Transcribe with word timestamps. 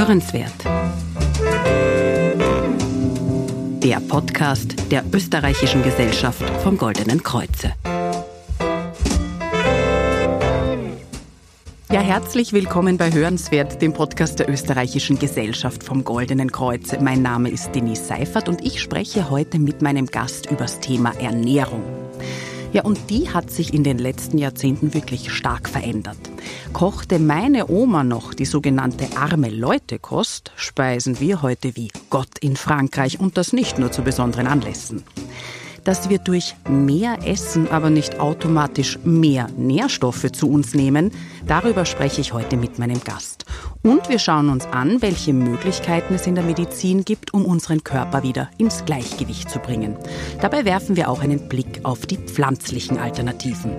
Hörenswert. 0.00 0.64
Der 3.82 4.00
Podcast 4.00 4.90
der 4.90 5.04
Österreichischen 5.12 5.82
Gesellschaft 5.82 6.42
vom 6.62 6.78
Goldenen 6.78 7.22
Kreuze. 7.22 7.74
Ja, 11.92 12.00
herzlich 12.00 12.54
willkommen 12.54 12.96
bei 12.96 13.12
Hörenswert, 13.12 13.82
dem 13.82 13.92
Podcast 13.92 14.38
der 14.38 14.48
Österreichischen 14.48 15.18
Gesellschaft 15.18 15.84
vom 15.84 16.02
Goldenen 16.02 16.50
Kreuze. 16.50 16.98
Mein 17.02 17.20
Name 17.20 17.50
ist 17.50 17.74
Denise 17.74 18.06
Seifert 18.06 18.48
und 18.48 18.64
ich 18.64 18.80
spreche 18.80 19.28
heute 19.28 19.58
mit 19.58 19.82
meinem 19.82 20.06
Gast 20.06 20.50
übers 20.50 20.80
Thema 20.80 21.12
Ernährung. 21.20 21.99
Ja, 22.72 22.82
und 22.82 23.10
die 23.10 23.28
hat 23.28 23.50
sich 23.50 23.74
in 23.74 23.82
den 23.82 23.98
letzten 23.98 24.38
Jahrzehnten 24.38 24.94
wirklich 24.94 25.32
stark 25.32 25.68
verändert. 25.68 26.18
Kochte 26.72 27.18
meine 27.18 27.68
Oma 27.68 28.04
noch 28.04 28.32
die 28.32 28.44
sogenannte 28.44 29.16
arme 29.16 29.50
Leute-Kost, 29.50 30.52
speisen 30.54 31.18
wir 31.18 31.42
heute 31.42 31.74
wie 31.74 31.90
Gott 32.10 32.38
in 32.40 32.54
Frankreich 32.54 33.18
und 33.18 33.36
das 33.36 33.52
nicht 33.52 33.80
nur 33.80 33.90
zu 33.90 34.02
besonderen 34.02 34.46
Anlässen 34.46 35.02
dass 35.84 36.10
wir 36.10 36.18
durch 36.18 36.54
mehr 36.68 37.18
Essen 37.26 37.68
aber 37.70 37.90
nicht 37.90 38.20
automatisch 38.20 38.98
mehr 39.04 39.48
Nährstoffe 39.56 40.30
zu 40.32 40.50
uns 40.50 40.74
nehmen, 40.74 41.10
darüber 41.46 41.84
spreche 41.84 42.20
ich 42.20 42.32
heute 42.32 42.56
mit 42.56 42.78
meinem 42.78 43.02
Gast. 43.02 43.44
Und 43.82 44.10
wir 44.10 44.18
schauen 44.18 44.50
uns 44.50 44.66
an, 44.66 45.00
welche 45.00 45.32
Möglichkeiten 45.32 46.14
es 46.14 46.26
in 46.26 46.34
der 46.34 46.44
Medizin 46.44 47.04
gibt, 47.04 47.32
um 47.32 47.46
unseren 47.46 47.82
Körper 47.82 48.22
wieder 48.22 48.50
ins 48.58 48.84
Gleichgewicht 48.84 49.48
zu 49.48 49.58
bringen. 49.58 49.96
Dabei 50.42 50.66
werfen 50.66 50.96
wir 50.96 51.08
auch 51.08 51.22
einen 51.22 51.48
Blick 51.48 51.80
auf 51.84 52.04
die 52.04 52.18
pflanzlichen 52.18 52.98
Alternativen. 52.98 53.72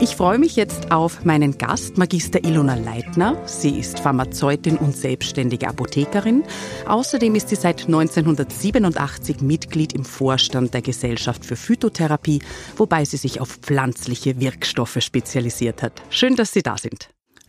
Ich 0.00 0.16
freue 0.16 0.38
mich 0.38 0.56
jetzt 0.56 0.90
auf 0.90 1.24
meinen 1.24 1.56
Gast, 1.56 1.98
Magister 1.98 2.44
Ilona 2.44 2.74
Leitner. 2.74 3.36
Sie 3.46 3.78
ist 3.78 4.00
Pharmazeutin 4.00 4.76
und 4.76 4.96
selbstständige 4.96 5.68
Apothekerin. 5.68 6.42
Außerdem 6.86 7.36
ist 7.36 7.48
sie 7.48 7.56
seit 7.56 7.86
1987 7.86 9.40
Mitglied 9.40 9.92
im 9.92 10.04
Vorstand 10.04 10.74
der 10.74 10.82
Gesellschaft 10.82 11.44
für 11.44 11.56
Phytotherapie, 11.56 12.40
wobei 12.76 13.04
sie 13.04 13.16
sich 13.16 13.40
auf 13.40 13.50
pflanzliche 13.62 14.40
Wirkstoffe 14.40 14.98
spezialisiert 15.00 15.82
hat. 15.82 15.92
Schön, 16.10 16.34
dass 16.34 16.52
Sie 16.52 16.62
da 16.62 16.76
sind. 16.76 16.97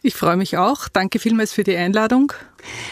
Ich 0.02 0.16
freue 0.16 0.38
mich 0.38 0.58
auch. 0.58 0.88
Danke 0.88 1.20
vielmals 1.20 1.52
für 1.52 1.64
die 1.64 1.76
Einladung. 1.76 2.32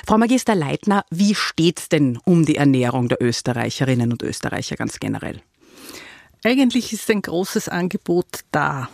Frau 0.05 0.17
Magister 0.17 0.55
Leitner, 0.55 1.05
wie 1.09 1.35
steht's 1.35 1.87
denn 1.87 2.19
um 2.25 2.45
die 2.45 2.57
Ernährung 2.57 3.07
der 3.07 3.21
Österreicherinnen 3.21 4.11
und 4.11 4.23
Österreicher 4.23 4.75
ganz 4.75 4.99
generell? 4.99 5.41
Eigentlich 6.43 6.91
ist 6.91 7.09
ein 7.09 7.21
großes 7.21 7.69
Angebot 7.69 8.41
da. 8.51 8.89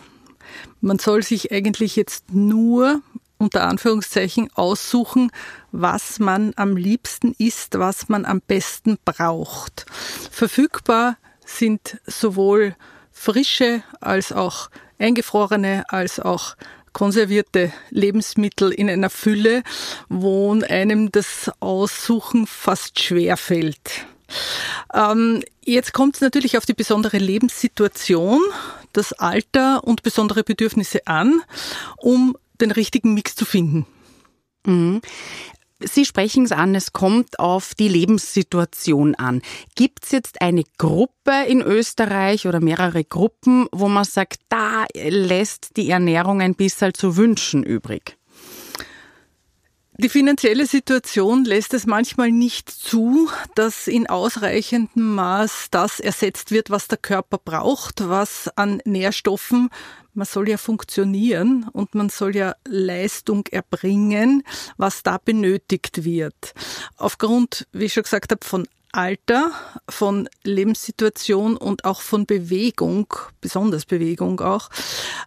Man 0.80 0.98
soll 0.98 1.22
sich 1.22 1.50
eigentlich 1.50 1.96
jetzt 1.96 2.32
nur 2.32 3.02
unter 3.36 3.66
Anführungszeichen 3.66 4.48
aussuchen, 4.54 5.32
was 5.72 6.20
man 6.20 6.52
am 6.54 6.76
liebsten 6.76 7.34
isst, 7.38 7.78
was 7.78 8.08
man 8.08 8.24
am 8.24 8.40
besten 8.40 8.96
braucht. 9.04 9.86
Verfügbar 10.30 11.16
sind 11.44 12.00
sowohl 12.06 12.76
frische 13.10 13.82
als 14.00 14.30
auch 14.30 14.70
eingefrorene 14.98 15.84
als 15.88 16.20
auch 16.20 16.54
konservierte 16.94 17.70
Lebensmittel 17.90 18.72
in 18.72 18.88
einer 18.88 19.10
Fülle, 19.10 19.62
wo 20.08 20.58
einem 20.62 21.12
das 21.12 21.50
Aussuchen 21.60 22.46
fast 22.46 23.00
schwer 23.00 23.36
fällt. 23.36 24.06
Ähm, 24.94 25.42
jetzt 25.62 25.92
kommt 25.92 26.14
es 26.14 26.22
natürlich 26.22 26.56
auf 26.56 26.64
die 26.64 26.72
besondere 26.72 27.18
Lebenssituation, 27.18 28.40
das 28.94 29.12
Alter 29.12 29.84
und 29.84 30.02
besondere 30.02 30.42
Bedürfnisse 30.44 31.06
an, 31.06 31.42
um 31.98 32.36
den 32.60 32.70
richtigen 32.70 33.12
Mix 33.12 33.34
zu 33.34 33.44
finden. 33.44 33.86
Sie 35.86 36.04
sprechen 36.04 36.44
es 36.44 36.52
an, 36.52 36.74
es 36.74 36.92
kommt 36.92 37.38
auf 37.38 37.74
die 37.74 37.88
Lebenssituation 37.88 39.14
an. 39.14 39.42
Gibt 39.74 40.04
es 40.04 40.12
jetzt 40.12 40.40
eine 40.40 40.64
Gruppe 40.78 41.44
in 41.46 41.60
Österreich 41.60 42.46
oder 42.46 42.60
mehrere 42.60 43.04
Gruppen, 43.04 43.66
wo 43.72 43.88
man 43.88 44.04
sagt, 44.04 44.40
da 44.48 44.84
lässt 44.94 45.76
die 45.76 45.90
Ernährung 45.90 46.40
ein 46.40 46.54
bisschen 46.54 46.94
zu 46.94 47.16
wünschen 47.16 47.62
übrig? 47.62 48.16
Die 49.96 50.08
finanzielle 50.08 50.66
Situation 50.66 51.44
lässt 51.44 51.72
es 51.72 51.86
manchmal 51.86 52.32
nicht 52.32 52.68
zu, 52.68 53.30
dass 53.54 53.86
in 53.86 54.08
ausreichendem 54.08 55.14
Maß 55.14 55.68
das 55.70 56.00
ersetzt 56.00 56.50
wird, 56.50 56.70
was 56.70 56.88
der 56.88 56.98
Körper 56.98 57.38
braucht, 57.38 58.08
was 58.08 58.50
an 58.56 58.82
Nährstoffen 58.84 59.70
man 60.14 60.26
soll 60.26 60.48
ja 60.48 60.56
funktionieren 60.56 61.68
und 61.72 61.94
man 61.94 62.08
soll 62.08 62.36
ja 62.36 62.54
Leistung 62.66 63.46
erbringen, 63.50 64.44
was 64.76 65.02
da 65.02 65.18
benötigt 65.18 66.04
wird. 66.04 66.54
Aufgrund, 66.96 67.66
wie 67.72 67.86
ich 67.86 67.92
schon 67.92 68.04
gesagt 68.04 68.30
habe, 68.30 68.44
von 68.44 68.66
Alter, 68.94 69.50
von 69.88 70.28
Lebenssituation 70.44 71.56
und 71.56 71.84
auch 71.84 72.00
von 72.00 72.26
Bewegung, 72.26 73.12
besonders 73.40 73.86
Bewegung 73.86 74.40
auch, 74.40 74.70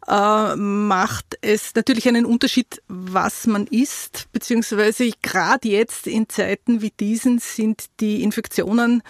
äh, 0.07 0.55
macht 0.55 1.37
es 1.41 1.75
natürlich 1.75 2.07
einen 2.07 2.25
Unterschied, 2.25 2.81
was 2.87 3.45
man 3.45 3.67
isst, 3.67 4.29
beziehungsweise 4.31 5.11
gerade 5.21 5.67
jetzt 5.67 6.07
in 6.07 6.29
Zeiten 6.29 6.81
wie 6.81 6.91
diesen 6.91 7.39
sind 7.39 7.87
die 7.99 8.23
Infektionen 8.23 9.03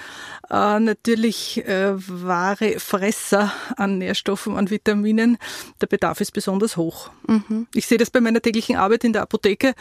äh, 0.49 0.79
natürlich 0.79 1.63
äh, 1.67 1.93
wahre 1.95 2.79
Fresser 2.79 3.53
an 3.75 3.99
Nährstoffen, 3.99 4.57
an 4.57 4.71
Vitaminen. 4.71 5.37
Der 5.81 5.87
Bedarf 5.87 6.19
ist 6.19 6.31
besonders 6.31 6.77
hoch. 6.77 7.11
Mhm. 7.27 7.67
Ich 7.75 7.85
sehe 7.85 7.99
das 7.99 8.09
bei 8.09 8.21
meiner 8.21 8.41
täglichen 8.41 8.75
Arbeit 8.75 9.03
in 9.03 9.13
der 9.13 9.21
Apotheke, 9.21 9.75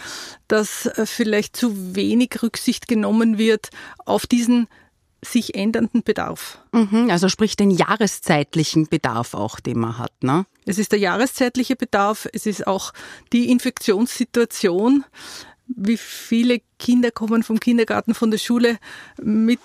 dass 0.49 0.85
äh, 0.85 1.07
vielleicht 1.07 1.57
zu 1.57 1.97
wenig 1.97 2.43
Rücksicht 2.43 2.89
genommen 2.89 3.39
wird 3.39 3.71
auf 4.05 4.27
diesen 4.27 4.66
sich 5.25 5.54
ändernden 5.54 6.03
Bedarf. 6.03 6.59
Mhm, 6.72 7.10
also 7.10 7.28
sprich 7.28 7.56
den 7.56 7.71
jahreszeitlichen 7.71 8.88
Bedarf 8.88 9.34
auch, 9.34 9.60
den 9.60 9.78
man 9.78 9.99
hat. 9.99 10.12
Ne? 10.22 10.47
Es 10.66 10.78
ist 10.78 10.93
der 10.93 10.99
jahreszeitliche 10.99 11.77
Bedarf, 11.77 12.28
es 12.32 12.47
ist 12.47 12.66
auch 12.66 12.93
die 13.32 13.50
Infektionssituation. 13.50 15.04
Wie 15.69 15.97
viele 15.97 16.60
Kinder 16.78 17.10
kommen 17.10 17.43
vom 17.43 17.59
Kindergarten, 17.59 18.15
von 18.15 18.31
der 18.31 18.38
Schule 18.38 18.78
mit 19.21 19.59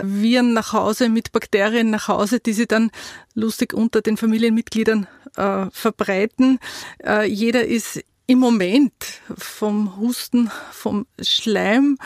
Viren 0.00 0.52
nach 0.52 0.72
Hause, 0.72 1.08
mit 1.08 1.32
Bakterien 1.32 1.90
nach 1.90 2.06
Hause, 2.06 2.38
die 2.38 2.52
sie 2.52 2.66
dann 2.66 2.92
lustig 3.34 3.74
unter 3.74 4.00
den 4.00 4.16
Familienmitgliedern 4.16 5.08
äh, 5.36 5.66
verbreiten. 5.72 6.60
Äh, 7.04 7.28
jeder 7.28 7.64
ist 7.64 8.04
im 8.28 8.38
Moment 8.38 8.92
vom 9.36 9.96
Husten, 9.96 10.50
vom 10.70 11.06
Schleim, 11.20 11.96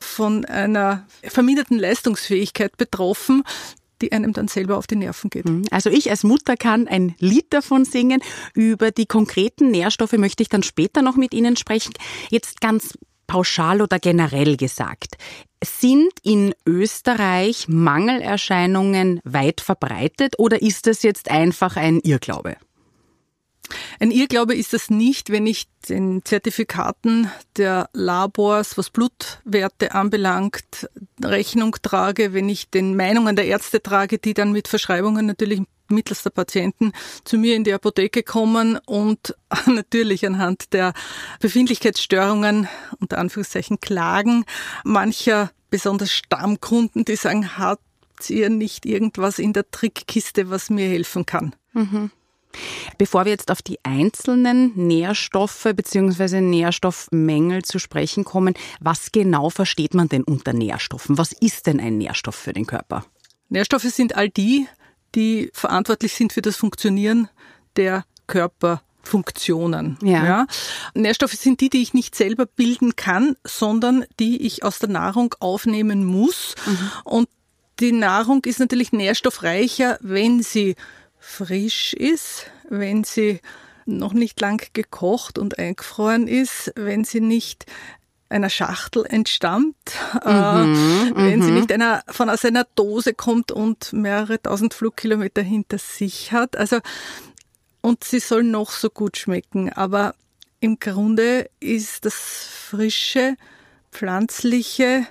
von 0.00 0.44
einer 0.44 1.06
verminderten 1.22 1.78
Leistungsfähigkeit 1.78 2.76
betroffen, 2.76 3.44
die 4.02 4.10
einem 4.10 4.32
dann 4.32 4.48
selber 4.48 4.76
auf 4.76 4.88
die 4.88 4.96
Nerven 4.96 5.30
geht. 5.30 5.48
Mhm. 5.48 5.62
Also 5.70 5.88
ich 5.88 6.10
als 6.10 6.24
Mutter 6.24 6.56
kann 6.56 6.88
ein 6.88 7.14
Lied 7.20 7.46
davon 7.50 7.84
singen. 7.84 8.20
Über 8.54 8.90
die 8.90 9.06
konkreten 9.06 9.70
Nährstoffe 9.70 10.12
möchte 10.12 10.42
ich 10.42 10.48
dann 10.48 10.64
später 10.64 11.00
noch 11.00 11.16
mit 11.16 11.32
Ihnen 11.32 11.56
sprechen. 11.56 11.94
Jetzt 12.28 12.60
ganz 12.60 12.98
pauschal 13.28 13.80
oder 13.80 14.00
generell 14.00 14.56
gesagt. 14.56 15.16
Sind 15.62 16.12
in 16.24 16.54
Österreich 16.66 17.66
Mangelerscheinungen 17.68 19.20
weit 19.22 19.60
verbreitet 19.60 20.38
oder 20.38 20.60
ist 20.60 20.88
das 20.88 21.04
jetzt 21.04 21.30
einfach 21.30 21.76
ein 21.76 22.00
Irrglaube? 22.00 22.56
Ein 24.00 24.10
Irrglaube 24.10 24.54
ist 24.54 24.72
das 24.72 24.90
nicht, 24.90 25.30
wenn 25.30 25.46
ich 25.46 25.66
den 25.88 26.24
Zertifikaten 26.24 27.30
der 27.56 27.88
Labors, 27.92 28.78
was 28.78 28.90
Blutwerte 28.90 29.94
anbelangt, 29.94 30.88
Rechnung 31.22 31.76
trage, 31.82 32.32
wenn 32.32 32.48
ich 32.48 32.70
den 32.70 32.96
Meinungen 32.96 33.36
der 33.36 33.46
Ärzte 33.46 33.82
trage, 33.82 34.18
die 34.18 34.34
dann 34.34 34.52
mit 34.52 34.68
Verschreibungen 34.68 35.26
natürlich 35.26 35.62
mittels 35.90 36.22
der 36.22 36.30
Patienten 36.30 36.92
zu 37.24 37.38
mir 37.38 37.56
in 37.56 37.64
die 37.64 37.72
Apotheke 37.72 38.22
kommen 38.22 38.78
und 38.86 39.34
natürlich 39.66 40.26
anhand 40.26 40.72
der 40.72 40.92
Befindlichkeitsstörungen 41.40 42.68
unter 43.00 43.18
Anführungszeichen 43.18 43.80
klagen 43.80 44.44
mancher 44.84 45.50
besonders 45.70 46.12
Stammkunden, 46.12 47.04
die 47.04 47.16
sagen, 47.16 47.58
habt 47.58 47.82
ihr 48.28 48.50
nicht 48.50 48.86
irgendwas 48.86 49.38
in 49.38 49.52
der 49.52 49.70
Trickkiste, 49.70 50.50
was 50.50 50.70
mir 50.70 50.88
helfen 50.88 51.26
kann? 51.26 51.54
Mhm. 51.72 52.10
Bevor 52.96 53.24
wir 53.24 53.32
jetzt 53.32 53.50
auf 53.50 53.62
die 53.62 53.78
einzelnen 53.84 54.72
Nährstoffe 54.74 55.68
bzw. 55.74 56.40
Nährstoffmängel 56.40 57.62
zu 57.62 57.78
sprechen 57.78 58.24
kommen, 58.24 58.54
was 58.80 59.12
genau 59.12 59.50
versteht 59.50 59.94
man 59.94 60.08
denn 60.08 60.24
unter 60.24 60.52
Nährstoffen? 60.52 61.18
Was 61.18 61.32
ist 61.32 61.66
denn 61.66 61.80
ein 61.80 61.98
Nährstoff 61.98 62.34
für 62.34 62.52
den 62.52 62.66
Körper? 62.66 63.04
Nährstoffe 63.48 63.82
sind 63.84 64.16
all 64.16 64.28
die, 64.28 64.66
die 65.14 65.50
verantwortlich 65.52 66.12
sind 66.14 66.32
für 66.32 66.42
das 66.42 66.56
Funktionieren 66.56 67.28
der 67.76 68.04
Körperfunktionen. 68.26 69.98
Ja. 70.02 70.24
ja. 70.24 70.46
Nährstoffe 70.94 71.32
sind 71.32 71.60
die, 71.60 71.70
die 71.70 71.82
ich 71.82 71.94
nicht 71.94 72.14
selber 72.14 72.46
bilden 72.46 72.96
kann, 72.96 73.36
sondern 73.44 74.04
die 74.18 74.46
ich 74.46 74.64
aus 74.64 74.78
der 74.78 74.90
Nahrung 74.90 75.34
aufnehmen 75.40 76.04
muss. 76.04 76.54
Mhm. 76.66 76.90
Und 77.04 77.28
die 77.80 77.92
Nahrung 77.92 78.44
ist 78.44 78.58
natürlich 78.58 78.92
nährstoffreicher, 78.92 79.98
wenn 80.00 80.42
sie 80.42 80.74
frisch 81.28 81.92
ist, 81.92 82.46
wenn 82.68 83.04
sie 83.04 83.40
noch 83.84 84.12
nicht 84.12 84.40
lang 84.40 84.66
gekocht 84.72 85.38
und 85.38 85.58
eingefroren 85.58 86.26
ist, 86.26 86.72
wenn 86.74 87.04
sie 87.04 87.20
nicht 87.20 87.66
einer 88.28 88.50
Schachtel 88.50 89.06
entstammt, 89.06 89.76
äh, 90.24 90.64
mhm, 90.64 91.12
wenn 91.14 91.42
sie 91.42 91.50
mhm. 91.50 91.54
nicht 91.54 91.72
einer, 91.72 92.02
von 92.08 92.28
aus 92.28 92.44
einer 92.44 92.64
Dose 92.74 93.14
kommt 93.14 93.52
und 93.52 93.92
mehrere 93.92 94.40
tausend 94.40 94.74
Flugkilometer 94.74 95.42
hinter 95.42 95.78
sich 95.78 96.32
hat. 96.32 96.56
Also, 96.56 96.78
und 97.80 98.04
sie 98.04 98.20
soll 98.20 98.42
noch 98.42 98.70
so 98.70 98.90
gut 98.90 99.16
schmecken. 99.16 99.72
Aber 99.72 100.14
im 100.60 100.78
Grunde 100.78 101.48
ist 101.60 102.04
das 102.04 102.14
frische, 102.14 103.36
pflanzliche, 103.92 105.06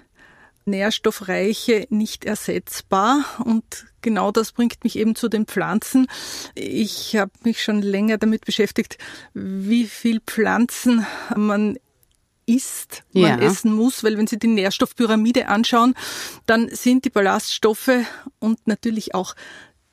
nährstoffreiche 0.65 1.87
nicht 1.89 2.25
ersetzbar 2.25 3.23
und 3.43 3.85
genau 4.07 4.31
das 4.31 4.53
bringt 4.53 4.85
mich 4.85 4.97
eben 4.97 5.15
zu 5.15 5.27
den 5.27 5.45
Pflanzen. 5.45 6.07
Ich 6.55 7.17
habe 7.17 7.31
mich 7.43 7.61
schon 7.61 7.81
länger 7.81 8.17
damit 8.17 8.45
beschäftigt, 8.45 8.97
wie 9.33 9.85
viel 9.85 10.21
Pflanzen 10.21 11.05
man 11.35 11.77
isst, 12.45 13.03
man 13.11 13.41
ja. 13.41 13.45
essen 13.45 13.73
muss, 13.73 14.05
weil 14.05 14.17
wenn 14.17 14.25
Sie 14.25 14.39
die 14.39 14.47
Nährstoffpyramide 14.47 15.49
anschauen, 15.49 15.93
dann 16.45 16.69
sind 16.69 17.03
die 17.03 17.09
Ballaststoffe 17.09 17.91
und 18.39 18.65
natürlich 18.65 19.13
auch 19.13 19.35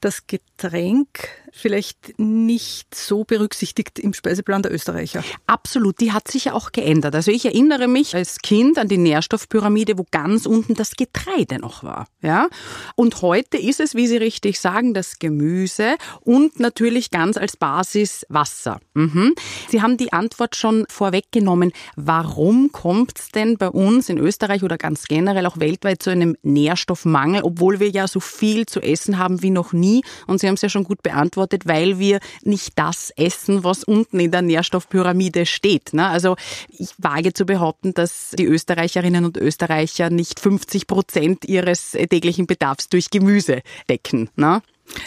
das 0.05 0.27
Getränk 0.27 1.29
vielleicht 1.57 2.19
nicht 2.19 2.95
so 2.95 3.25
berücksichtigt 3.25 4.01
im 4.01 4.13
Speiseplan 4.13 4.63
der 4.63 4.73
Österreicher. 4.73 5.23
Absolut, 5.47 6.01
die 6.01 6.13
hat 6.13 6.29
sich 6.29 6.47
ja 6.47 6.53
auch 6.53 6.73
geändert. 6.73 7.15
Also 7.15 7.31
ich 7.31 7.45
erinnere 7.45 7.87
mich 7.87 8.17
als 8.17 8.39
Kind 8.41 8.77
an 8.77 8.89
die 8.89 8.99
Nährstoffpyramide, 8.99 9.97
wo 9.97 10.05
ganz 10.11 10.47
unten 10.47 10.75
das 10.75 10.97
Getreide 10.97 11.61
noch 11.61 11.85
war. 11.85 12.09
Ja? 12.23 12.49
Und 12.97 13.23
heute 13.23 13.57
ist 13.57 13.79
es, 13.79 13.95
wie 13.95 14.09
Sie 14.09 14.17
richtig 14.17 14.59
sagen, 14.59 14.95
das 14.95 15.21
Gemüse 15.21 15.95
und 16.21 16.59
natürlich 16.59 17.13
ganz 17.13 17.37
als 17.37 17.57
Basis 17.57 18.27
Wasser. 18.29 18.81
Mhm. 18.95 19.35
Sie 19.69 19.81
haben 19.81 19.97
die 19.97 20.13
Antwort 20.13 20.57
schon 20.57 20.87
vorweggenommen. 20.89 21.73
Warum 21.95 22.73
kommt 22.73 23.19
es 23.19 23.29
denn 23.29 23.59
bei 23.59 23.69
uns 23.69 24.09
in 24.09 24.19
Österreich 24.19 24.65
oder 24.65 24.77
ganz 24.77 25.05
generell 25.05 25.47
auch 25.47 25.61
weltweit 25.61 26.03
zu 26.03 26.11
einem 26.11 26.37
Nährstoffmangel, 26.43 27.43
obwohl 27.45 27.79
wir 27.79 27.91
ja 27.91 28.09
so 28.09 28.19
viel 28.19 28.67
zu 28.67 28.81
essen 28.81 29.19
haben 29.19 29.41
wie 29.41 29.51
noch 29.51 29.73
nie? 29.73 29.94
Und 30.27 30.41
Sie 30.41 30.47
haben 30.47 30.55
es 30.55 30.63
ja 30.63 30.69
schon 30.69 30.85
gut 30.85 31.03
beantwortet 31.03 31.25
beantwortet, 31.25 31.67
weil 31.67 31.99
wir 31.99 32.21
nicht 32.43 32.73
das 32.77 33.11
essen, 33.17 33.65
was 33.65 33.85
unten 33.85 34.21
in 34.21 34.31
der 34.31 34.43
Nährstoffpyramide 34.43 35.47
steht. 35.47 35.93
Ne? 35.93 36.07
Also 36.07 36.37
ich 36.69 36.91
wage 36.99 37.33
zu 37.33 37.45
behaupten, 37.45 37.95
dass 37.95 38.31
die 38.39 38.45
Österreicherinnen 38.45 39.25
und 39.25 39.37
Österreicher 39.37 40.11
nicht 40.11 40.41
50 40.41 40.87
Prozent 40.87 41.45
ihres 41.45 41.93
täglichen 41.93 42.47
Bedarfs 42.47 42.89
durch 42.89 43.11
Gemüse 43.11 43.63
decken. 43.89 44.31
Ne? 44.37 44.63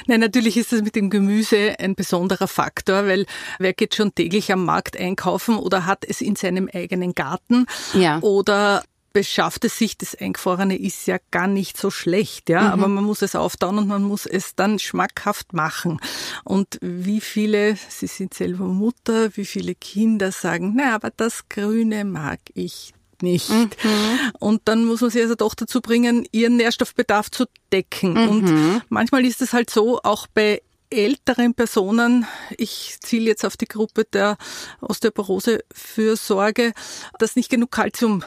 Nein, 0.07 0.19
natürlich 0.19 0.57
ist 0.57 0.71
das 0.71 0.81
mit 0.81 0.95
dem 0.95 1.09
Gemüse 1.09 1.75
ein 1.77 1.93
besonderer 1.93 2.47
Faktor, 2.47 3.05
weil 3.05 3.25
wer 3.59 3.73
geht 3.73 3.93
schon 3.93 4.13
täglich 4.15 4.51
am 4.51 4.65
Markt 4.65 4.97
einkaufen 4.97 5.57
oder 5.57 5.85
hat 5.85 6.03
es 6.07 6.19
in 6.21 6.35
seinem 6.35 6.67
eigenen 6.73 7.13
Garten 7.13 7.67
ja. 7.93 8.19
oder 8.21 8.83
beschafft 9.17 9.65
es 9.65 9.79
sich, 9.79 9.97
das 9.97 10.13
Eingefrorene 10.13 10.77
ist 10.77 11.07
ja 11.07 11.17
gar 11.31 11.47
nicht 11.47 11.75
so 11.75 11.89
schlecht, 11.89 12.49
ja, 12.49 12.61
mhm. 12.61 12.67
aber 12.67 12.87
man 12.87 13.03
muss 13.03 13.23
es 13.23 13.33
auftauen 13.33 13.79
und 13.79 13.87
man 13.87 14.03
muss 14.03 14.27
es 14.27 14.53
dann 14.53 14.77
schmackhaft 14.77 15.53
machen. 15.53 15.99
Und 16.43 16.77
wie 16.81 17.19
viele, 17.19 17.79
Sie 17.89 18.05
sind 18.05 18.35
selber 18.35 18.65
Mutter, 18.65 19.35
wie 19.35 19.45
viele 19.45 19.73
Kinder 19.73 20.31
sagen, 20.31 20.75
na, 20.77 20.93
aber 20.93 21.09
das 21.09 21.49
Grüne 21.49 22.05
mag 22.05 22.39
ich 22.53 22.93
nicht. 23.23 23.49
Mhm. 23.49 24.19
Und 24.37 24.61
dann 24.65 24.85
muss 24.85 25.01
man 25.01 25.09
sie 25.09 25.23
also 25.23 25.33
doch 25.33 25.55
dazu 25.55 25.81
bringen, 25.81 26.27
ihren 26.31 26.57
Nährstoffbedarf 26.57 27.31
zu 27.31 27.45
decken. 27.71 28.13
Mhm. 28.13 28.29
Und 28.29 28.81
manchmal 28.89 29.25
ist 29.25 29.41
es 29.41 29.51
halt 29.51 29.71
so, 29.71 29.99
auch 30.03 30.27
bei 30.27 30.61
älteren 30.91 31.55
Personen, 31.55 32.27
ich 32.55 32.97
ziele 33.01 33.25
jetzt 33.25 33.45
auf 33.45 33.57
die 33.57 33.67
Gruppe 33.67 34.05
der 34.05 34.37
Osteoporose-Fürsorge, 34.81 36.73
dass 37.17 37.35
nicht 37.35 37.49
genug 37.49 37.71
Kalzium 37.71 38.23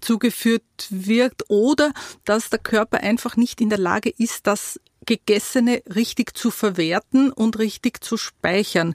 zugeführt 0.00 0.62
wird 0.90 1.44
oder 1.48 1.92
dass 2.24 2.50
der 2.50 2.58
Körper 2.58 2.98
einfach 2.98 3.36
nicht 3.36 3.60
in 3.60 3.70
der 3.70 3.78
Lage 3.78 4.10
ist, 4.10 4.46
das 4.46 4.80
Gegessene 5.06 5.82
richtig 5.94 6.36
zu 6.36 6.50
verwerten 6.50 7.32
und 7.32 7.58
richtig 7.58 8.02
zu 8.02 8.16
speichern. 8.16 8.94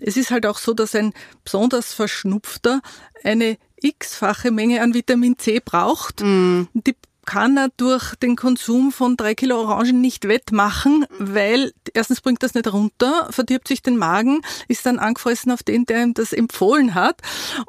Es 0.00 0.16
ist 0.16 0.30
halt 0.30 0.44
auch 0.44 0.58
so, 0.58 0.74
dass 0.74 0.94
ein 0.94 1.12
besonders 1.44 1.94
Verschnupfter 1.94 2.80
eine 3.22 3.56
x-fache 3.80 4.50
Menge 4.50 4.82
an 4.82 4.94
Vitamin 4.94 5.38
C 5.38 5.60
braucht. 5.60 6.20
Mm. 6.20 6.64
Die 6.74 6.96
kann 7.24 7.56
er 7.56 7.68
durch 7.76 8.16
den 8.16 8.36
Konsum 8.36 8.90
von 8.90 9.16
drei 9.16 9.34
Kilo 9.34 9.60
Orangen 9.60 10.00
nicht 10.00 10.26
wettmachen, 10.26 11.06
weil 11.18 11.72
erstens 11.94 12.20
bringt 12.20 12.42
das 12.42 12.54
nicht 12.54 12.72
runter, 12.72 13.28
verdirbt 13.30 13.68
sich 13.68 13.82
den 13.82 13.96
Magen, 13.96 14.40
ist 14.68 14.86
dann 14.86 14.98
angefressen 14.98 15.52
auf 15.52 15.62
den, 15.62 15.86
der 15.86 16.02
ihm 16.02 16.14
das 16.14 16.32
empfohlen 16.32 16.94
hat 16.94 17.20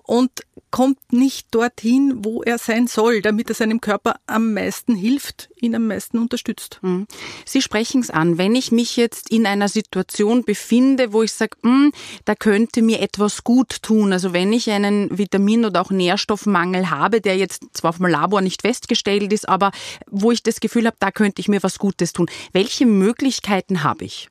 und 0.04 0.32
kommt 0.74 1.14
nicht 1.14 1.54
dorthin, 1.54 2.26
wo 2.26 2.42
er 2.42 2.58
sein 2.58 2.88
soll, 2.88 3.22
damit 3.22 3.48
er 3.48 3.54
seinem 3.54 3.80
Körper 3.80 4.16
am 4.26 4.56
meisten 4.56 4.96
hilft, 4.96 5.52
ihn 5.62 5.76
am 5.76 5.86
meisten 5.86 6.18
unterstützt. 6.18 6.80
Hm. 6.82 7.06
Sie 7.46 7.62
sprechen 7.62 8.02
es 8.02 8.10
an. 8.10 8.40
Wenn 8.40 8.56
ich 8.56 8.72
mich 8.72 8.98
jetzt 8.98 9.30
in 9.30 9.46
einer 9.46 9.70
Situation 9.70 10.44
befinde, 10.44 11.14
wo 11.14 11.22
ich 11.22 11.32
sage, 11.32 11.58
hm, 11.62 11.92
da 12.26 12.34
könnte 12.34 12.82
mir 12.82 13.02
etwas 13.02 13.44
gut 13.44 13.84
tun, 13.84 14.14
also 14.14 14.34
wenn 14.34 14.52
ich 14.52 14.72
einen 14.72 15.16
Vitamin- 15.16 15.64
oder 15.64 15.80
auch 15.80 15.92
Nährstoffmangel 15.92 16.90
habe, 16.90 17.22
der 17.22 17.38
jetzt 17.38 17.66
zwar 17.74 17.94
vom 17.94 18.08
Labor 18.08 18.42
nicht 18.42 18.64
festgestellt 18.64 19.32
ist, 19.32 19.48
aber 19.48 19.72
wo 20.10 20.32
ich 20.32 20.42
das 20.42 20.60
Gefühl 20.60 20.88
habe, 20.88 20.98
da 21.00 21.12
könnte 21.12 21.40
ich 21.40 21.48
mir 21.48 21.62
was 21.62 21.78
Gutes 21.78 22.14
tun. 22.14 22.26
Welche 22.52 22.88
Möglichkeiten 22.88 23.84
habe 23.84 24.06
ich? 24.06 24.28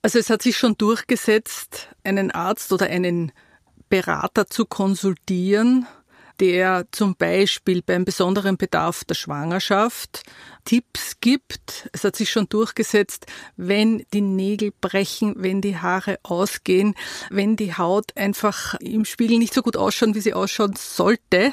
Also 0.00 0.20
es 0.20 0.30
hat 0.30 0.42
sich 0.42 0.56
schon 0.56 0.78
durchgesetzt, 0.78 1.88
einen 2.04 2.30
Arzt 2.30 2.72
oder 2.72 2.86
einen 2.86 3.32
Berater 3.92 4.46
zu 4.46 4.64
konsultieren, 4.64 5.86
der 6.40 6.86
zum 6.92 7.14
Beispiel 7.14 7.82
beim 7.82 8.06
besonderen 8.06 8.56
Bedarf 8.56 9.04
der 9.04 9.14
Schwangerschaft 9.14 10.22
Tipps 10.64 11.20
gibt. 11.20 11.90
Es 11.92 12.02
hat 12.02 12.16
sich 12.16 12.30
schon 12.30 12.48
durchgesetzt, 12.48 13.26
wenn 13.58 14.02
die 14.14 14.22
Nägel 14.22 14.72
brechen, 14.80 15.34
wenn 15.36 15.60
die 15.60 15.76
Haare 15.76 16.18
ausgehen, 16.22 16.94
wenn 17.28 17.56
die 17.56 17.76
Haut 17.76 18.16
einfach 18.16 18.76
im 18.80 19.04
Spiegel 19.04 19.36
nicht 19.36 19.52
so 19.52 19.60
gut 19.60 19.76
ausschaut, 19.76 20.14
wie 20.14 20.22
sie 20.22 20.32
ausschauen 20.32 20.72
sollte, 20.74 21.52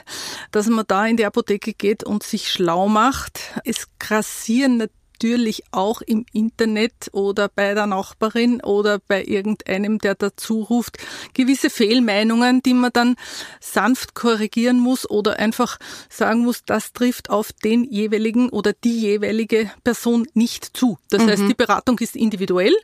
dass 0.52 0.68
man 0.68 0.86
da 0.88 1.06
in 1.08 1.18
die 1.18 1.26
Apotheke 1.26 1.74
geht 1.74 2.06
und 2.06 2.24
sich 2.24 2.50
schlau 2.50 2.88
macht. 2.88 3.42
Es 3.66 3.90
grassieren 4.00 4.88
natürlich 5.20 5.64
auch 5.72 6.02
im 6.02 6.26
Internet 6.32 7.10
oder 7.12 7.50
bei 7.50 7.74
der 7.74 7.88
Nachbarin 7.88 8.62
oder 8.62 9.00
bei 9.06 9.22
irgendeinem, 9.22 10.00
der 10.00 10.16
dazu 10.16 10.62
ruft, 10.62 10.98
gewisse 11.34 11.70
Fehlmeinungen, 11.70 12.62
die 12.64 12.74
man 12.74 12.92
dann 12.94 13.16
sanft 13.60 14.14
korrigieren 14.14 14.80
muss 14.80 15.10
oder 15.10 15.38
einfach 15.38 15.78
sagen 16.10 16.44
muss, 16.44 16.64
das 16.64 16.94
trifft 16.94 17.30
auf 17.30 17.52
den 17.52 17.84
jeweiligen 17.84 18.48
oder 18.48 18.72
die 18.72 18.98
jeweilige 18.98 19.70
Person 19.84 20.26
nicht 20.36 20.78
zu. 20.78 20.98
Das 21.10 21.24
mhm. 21.24 21.30
heißt, 21.30 21.44
die 21.50 21.54
Beratung 21.54 22.00
ist 22.00 22.16
individuell. 22.16 22.76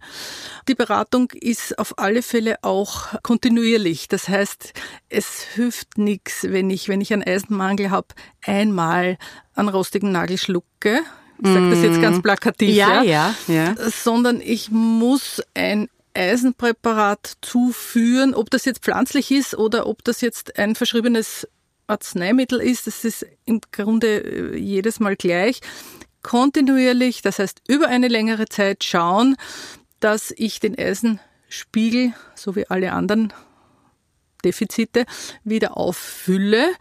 Die 0.68 0.75
Beratung 0.75 1.32
ist 1.32 1.80
auf 1.80 1.98
alle 1.98 2.22
Fälle 2.22 2.58
auch 2.63 3.22
kontinuierlich. 3.24 4.10
Das 4.10 4.27
heißt, 4.27 4.74
es 5.08 5.39
hilft 5.56 5.98
nichts, 5.98 6.44
wenn 6.44 6.70
ich, 6.70 6.89
wenn 6.89 7.00
ich 7.00 7.13
einen 7.13 7.24
Eisenmangel 7.24 7.92
habe, 7.92 8.08
einmal 8.44 9.18
einen 9.54 9.70
rostigen 9.70 10.12
Nagel 10.12 10.38
schlucke 10.38 11.01
ich 11.44 11.50
sage 11.50 11.70
das 11.70 11.82
jetzt 11.82 12.01
ganz 12.01 12.18
mm. 12.18 12.22
plakativ, 12.22 12.75
ja, 12.75 13.04
ja, 13.04 13.36
ja, 13.48 13.75
sondern 13.89 14.42
ich 14.42 14.72
muss 14.72 15.42
ein 15.54 15.89
Eisenpräparat 16.13 17.38
zuführen, 17.42 18.34
ob 18.34 18.50
das 18.50 18.65
jetzt 18.65 18.84
pflanzlich 18.84 19.32
ist 19.32 19.56
oder 19.56 19.86
ob 19.88 20.04
das 20.04 20.22
jetzt 20.22 20.58
ein 20.58 20.75
verschriebenes 20.75 21.48
Arzneimittel 21.88 22.60
ist, 22.60 22.88
das 22.88 23.04
ist 23.04 23.25
im 23.46 23.62
Grunde 23.72 24.54
äh, 24.54 24.58
jedes 24.58 25.00
Mal 25.00 25.15
gleich. 25.15 25.62
Kontinuierlich, 26.24 27.22
das 27.22 27.38
heißt 27.38 27.62
über 27.68 27.88
eine 27.88 28.08
längere 28.08 28.48
Zeit 28.48 28.84
schauen, 28.84 29.36
dass 30.00 30.34
ich 30.36 30.60
den 30.60 30.77
Eisenspiegel, 30.77 32.13
so 32.34 32.56
wie 32.56 32.68
alle 32.68 32.94
anderen 32.94 33.32
Defizite, 34.44 35.06
wieder 35.44 35.77
auffülle. 35.77 36.74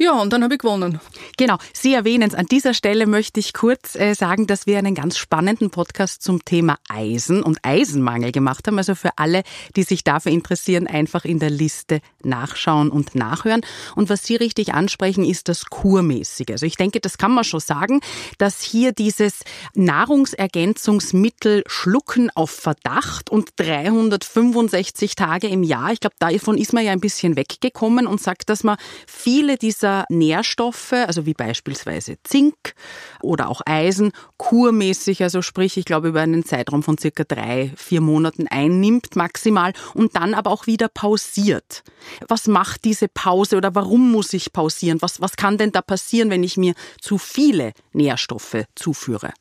Ja, 0.00 0.12
und 0.12 0.32
dann 0.32 0.44
habe 0.44 0.54
ich 0.54 0.60
gewonnen. 0.60 1.00
Genau, 1.36 1.56
Sie 1.72 1.92
erwähnen 1.92 2.28
es. 2.28 2.34
An 2.36 2.46
dieser 2.46 2.72
Stelle 2.72 3.08
möchte 3.08 3.40
ich 3.40 3.52
kurz 3.52 3.96
äh, 3.96 4.14
sagen, 4.14 4.46
dass 4.46 4.64
wir 4.64 4.78
einen 4.78 4.94
ganz 4.94 5.18
spannenden 5.18 5.70
Podcast 5.70 6.22
zum 6.22 6.44
Thema 6.44 6.78
Eisen 6.88 7.42
und 7.42 7.58
Eisenmangel 7.62 8.30
gemacht 8.30 8.68
haben. 8.68 8.78
Also 8.78 8.94
für 8.94 9.18
alle, 9.18 9.42
die 9.74 9.82
sich 9.82 10.04
dafür 10.04 10.30
interessieren, 10.30 10.86
einfach 10.86 11.24
in 11.24 11.40
der 11.40 11.50
Liste 11.50 12.00
nachschauen 12.22 12.90
und 12.90 13.16
nachhören. 13.16 13.62
Und 13.96 14.08
was 14.08 14.22
Sie 14.22 14.36
richtig 14.36 14.72
ansprechen, 14.72 15.24
ist 15.24 15.48
das 15.48 15.64
Kurmäßige. 15.64 16.50
Also 16.50 16.66
ich 16.66 16.76
denke, 16.76 17.00
das 17.00 17.18
kann 17.18 17.32
man 17.32 17.42
schon 17.42 17.58
sagen, 17.58 18.00
dass 18.38 18.62
hier 18.62 18.92
dieses 18.92 19.40
Nahrungsergänzungsmittel 19.74 21.64
schlucken 21.66 22.30
auf 22.36 22.50
Verdacht 22.50 23.30
und 23.30 23.50
365 23.56 25.16
Tage 25.16 25.48
im 25.48 25.64
Jahr, 25.64 25.90
ich 25.90 25.98
glaube, 25.98 26.14
davon 26.20 26.56
ist 26.56 26.72
man 26.72 26.84
ja 26.84 26.92
ein 26.92 27.00
bisschen 27.00 27.34
weggekommen 27.34 28.06
und 28.06 28.20
sagt, 28.20 28.48
dass 28.48 28.62
man 28.62 28.76
viele 29.08 29.56
dieser 29.56 29.87
gewisser 29.88 30.04
Nährstoffe, 30.08 30.92
also 30.92 31.26
wie 31.26 31.34
beispielsweise 31.34 32.16
Zink 32.24 32.74
oder 33.22 33.48
auch 33.48 33.60
Eisen, 33.66 34.12
kurmäßig, 34.36 35.22
also 35.22 35.42
sprich, 35.42 35.76
ich 35.76 35.84
glaube, 35.84 36.08
über 36.08 36.20
einen 36.20 36.44
Zeitraum 36.44 36.82
von 36.82 36.98
circa 36.98 37.24
drei, 37.24 37.72
vier 37.76 38.00
Monaten 38.00 38.46
einnimmt 38.48 39.16
maximal 39.16 39.72
und 39.94 40.16
dann 40.16 40.34
aber 40.34 40.50
auch 40.50 40.66
wieder 40.66 40.88
pausiert. 40.88 41.82
Was 42.28 42.46
macht 42.46 42.84
diese 42.84 43.08
Pause 43.08 43.56
oder 43.56 43.74
warum 43.74 44.12
muss 44.12 44.32
ich 44.32 44.52
pausieren? 44.52 45.00
Was, 45.00 45.20
was 45.20 45.36
kann 45.36 45.58
denn 45.58 45.72
da 45.72 45.82
passieren, 45.82 46.30
wenn 46.30 46.42
ich 46.42 46.56
mir 46.56 46.74
zu 47.00 47.18
viele 47.18 47.72
Nährstoffe 47.92 48.64
zuführe? 48.74 49.32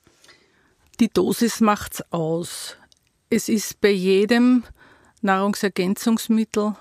Die 1.00 1.10
Dosis 1.10 1.62
macht's 1.62 2.02
aus. 2.12 2.76
Es 3.30 3.50
ist 3.50 3.82
bei 3.82 3.92
jedem 3.92 4.64
Nahrungsergänzungsmittel, 5.22 6.76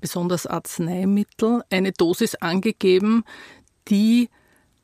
besonders 0.00 0.46
Arzneimittel, 0.46 1.62
eine 1.70 1.92
Dosis 1.92 2.34
angegeben, 2.36 3.24
die 3.88 4.28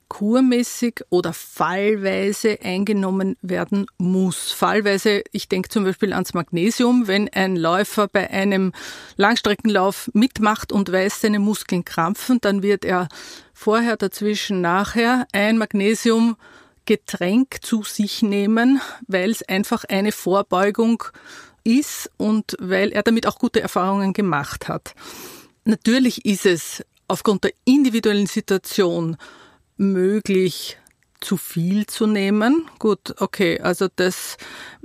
kurmäßig 0.08 1.00
oder 1.10 1.32
fallweise 1.32 2.58
eingenommen 2.62 3.36
werden 3.42 3.86
muss. 3.98 4.52
Fallweise, 4.52 5.22
ich 5.32 5.48
denke 5.48 5.70
zum 5.70 5.82
Beispiel 5.84 6.12
ans 6.12 6.34
Magnesium, 6.34 7.08
wenn 7.08 7.28
ein 7.30 7.56
Läufer 7.56 8.06
bei 8.08 8.30
einem 8.30 8.72
Langstreckenlauf 9.16 10.10
mitmacht 10.14 10.72
und 10.72 10.92
weiß, 10.92 11.20
seine 11.20 11.38
Muskeln 11.40 11.84
krampfen, 11.84 12.38
dann 12.40 12.62
wird 12.62 12.84
er 12.84 13.08
vorher, 13.52 13.96
dazwischen, 13.96 14.60
nachher 14.60 15.26
ein 15.32 15.58
Magnesiumgetränk 15.58 17.56
zu 17.62 17.82
sich 17.82 18.22
nehmen, 18.22 18.80
weil 19.08 19.30
es 19.30 19.42
einfach 19.42 19.84
eine 19.84 20.12
Vorbeugung 20.12 21.02
ist 21.64 22.10
und 22.16 22.56
weil 22.60 22.90
er 22.92 23.02
damit 23.02 23.26
auch 23.26 23.38
gute 23.38 23.60
Erfahrungen 23.60 24.12
gemacht 24.12 24.68
hat. 24.68 24.94
Natürlich 25.64 26.24
ist 26.24 26.46
es 26.46 26.84
aufgrund 27.08 27.44
der 27.44 27.52
individuellen 27.64 28.26
Situation 28.26 29.16
möglich, 29.76 30.78
zu 31.20 31.36
viel 31.38 31.86
zu 31.86 32.06
nehmen. 32.06 32.68
Gut, 32.78 33.14
okay, 33.18 33.58
also 33.60 33.88
das 33.96 34.36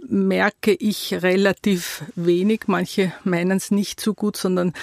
merke 0.07 0.73
ich 0.73 1.13
relativ 1.21 2.03
wenig. 2.15 2.61
Manche 2.67 3.11
meinen 3.25 3.57
es 3.57 3.71
nicht 3.71 3.99
so 3.99 4.13
gut, 4.13 4.37
sondern 4.37 4.73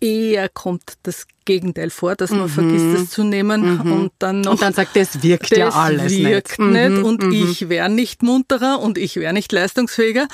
eher 0.00 0.48
kommt 0.48 0.94
das 1.04 1.26
Gegenteil 1.44 1.90
vor, 1.90 2.16
dass 2.16 2.30
man 2.30 2.42
mhm. 2.42 2.48
vergisst, 2.48 2.94
das 2.94 3.10
zu 3.10 3.22
nehmen 3.22 3.78
mhm. 3.84 3.92
und 3.92 4.12
dann 4.18 4.40
noch. 4.40 4.52
Und 4.52 4.62
dann 4.62 4.72
sagt, 4.72 4.96
das 4.96 5.22
wirkt 5.22 5.52
das 5.52 5.58
ja 5.58 5.68
alles 5.70 6.12
wirkt 6.12 6.58
nicht. 6.58 6.72
nicht 6.72 6.90
mhm. 6.90 7.04
und 7.04 7.22
mhm. 7.22 7.32
ich 7.32 7.68
wäre 7.68 7.88
nicht 7.88 8.22
munterer 8.22 8.80
und 8.80 8.98
ich 8.98 9.16
wäre 9.16 9.32
nicht 9.32 9.52
leistungsfähiger. 9.52 10.26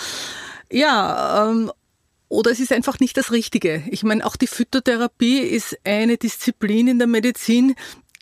Ja, 0.70 1.50
ähm, 1.50 1.70
oder 2.28 2.52
es 2.52 2.60
ist 2.60 2.72
einfach 2.72 3.00
nicht 3.00 3.16
das 3.16 3.32
Richtige. 3.32 3.82
Ich 3.90 4.04
meine, 4.04 4.24
auch 4.24 4.36
die 4.36 4.46
Phytotherapie 4.46 5.40
ist 5.40 5.76
eine 5.84 6.16
Disziplin 6.16 6.86
in 6.86 6.98
der 6.98 7.08
Medizin, 7.08 7.74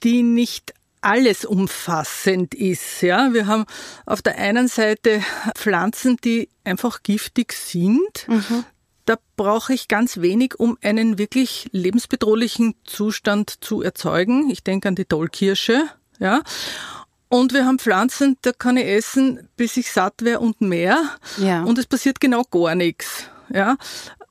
die 0.03 0.23
nicht 0.23 0.73
alles 1.01 1.45
umfassend 1.45 2.55
ist. 2.55 3.03
Ja, 3.03 3.33
wir 3.33 3.47
haben 3.47 3.67
auf 4.07 4.23
der 4.23 4.39
einen 4.39 4.69
Seite 4.69 5.23
Pflanzen, 5.55 6.17
die 6.25 6.49
einfach 6.65 7.03
giftig 7.03 7.53
sind. 7.53 8.27
Mhm. 8.27 8.65
Da 9.05 9.17
brauche 9.37 9.73
ich 9.73 9.89
ganz 9.89 10.21
wenig, 10.21 10.59
um 10.59 10.77
einen 10.83 11.19
wirklich 11.19 11.69
lebensbedrohlichen 11.73 12.75
Zustand 12.85 13.63
zu 13.65 13.83
erzeugen. 13.83 14.51
Ich 14.51 14.65
denke 14.65 14.89
an 14.89 14.95
die 14.97 15.05
Tollkirsche. 15.05 15.85
Ja. 16.19 16.43
Und 17.29 17.53
wir 17.53 17.67
haben 17.67 17.79
Pflanzen, 17.79 18.37
da 18.43 18.53
kann 18.53 18.77
ich 18.77 18.87
essen, 18.87 19.49
bis 19.57 19.77
ich 19.77 19.93
satt 19.93 20.15
wäre 20.21 20.41
und 20.41 20.61
mehr. 20.61 21.03
Ja. 21.37 21.63
Und 21.63 21.79
es 21.79 21.87
passiert 21.87 22.21
genau 22.21 22.43
gar 22.45 22.75
nichts. 22.75 23.25
Ja, 23.51 23.77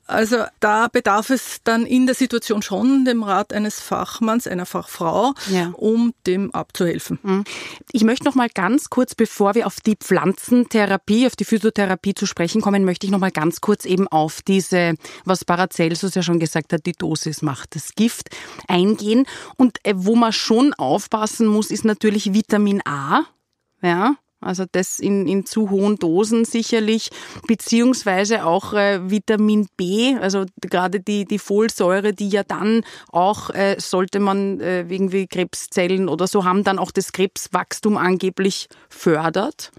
also 0.08 0.38
da 0.60 0.88
bedarf 0.88 1.30
es 1.30 1.62
dann 1.64 1.86
in 1.86 2.06
der 2.06 2.16
Situation 2.16 2.62
schon 2.62 3.06
dem 3.06 3.24
Rat 3.24 3.54
eines 3.54 3.80
Fachmanns, 3.80 4.48
einer 4.48 4.66
Fachfrau, 4.66 5.34
ja. 5.52 5.72
um 5.76 6.14
dem 6.26 6.52
abzuhelfen. 6.52 7.20
Mhm. 7.22 7.44
Ich 7.92 8.04
möchte 8.04 8.26
noch 8.26 8.36
mal 8.36 8.50
ganz 8.50 8.90
kurz, 8.90 9.16
bevor 9.16 9.56
wir 9.56 9.68
auf 9.68 9.80
die 9.82 9.96
Pflanzentherapie, 9.96 11.28
auf 11.28 11.36
die 11.36 11.46
Physiotherapie 11.46 12.14
zu 12.14 12.26
sprechen 12.26 12.62
kommen, 12.62 12.86
möchte 12.86 13.06
ich 13.06 13.12
noch 13.12 13.20
mal 13.20 13.32
ganz 13.32 13.62
kurz 13.62 13.86
eben 13.86 14.08
auf 14.08 14.42
diese, 14.42 14.96
was 15.26 15.46
Paracelsus 15.46 16.16
ja 16.16 16.24
schon 16.24 16.40
gesagt 16.40 16.74
hat, 16.74 16.86
die 16.86 16.94
Dosis 16.94 17.42
macht 17.42 17.76
das 17.76 17.94
Gift, 17.96 18.30
eingehen. 18.68 19.26
Und 19.58 19.78
äh, 19.84 19.94
wo 19.96 20.16
man 20.16 20.32
schon 20.32 20.74
aufpassen 20.74 21.48
muss, 21.48 21.70
ist 21.70 21.86
natürlich 21.86 22.34
Vitamin 22.34 22.82
A. 22.86 23.24
Ja, 23.82 24.16
also 24.40 24.66
das 24.72 25.00
in, 25.00 25.28
in 25.28 25.46
zu 25.46 25.70
hohen 25.70 25.98
Dosen 25.98 26.46
sicherlich, 26.46 27.10
beziehungsweise 27.48 28.46
auch 28.46 28.74
äh, 28.74 29.10
Vitamin 29.10 29.68
B, 29.78 30.16
also 30.16 30.46
gerade 30.62 31.00
die, 31.00 31.26
die 31.26 31.40
Folsäure, 31.40 32.14
die 32.14 32.30
ja 32.30 32.44
dann 32.44 32.84
auch, 33.12 33.50
äh, 33.50 33.78
sollte 33.80 34.20
man 34.20 34.60
äh, 34.60 34.82
irgendwie 34.82 35.28
Krebszellen 35.28 36.08
oder 36.08 36.28
so 36.28 36.46
haben, 36.46 36.64
dann 36.64 36.80
auch 36.80 36.92
das 36.92 37.12
Krebswachstum 37.12 37.98
angeblich 37.98 38.68
fördert. 38.90 39.72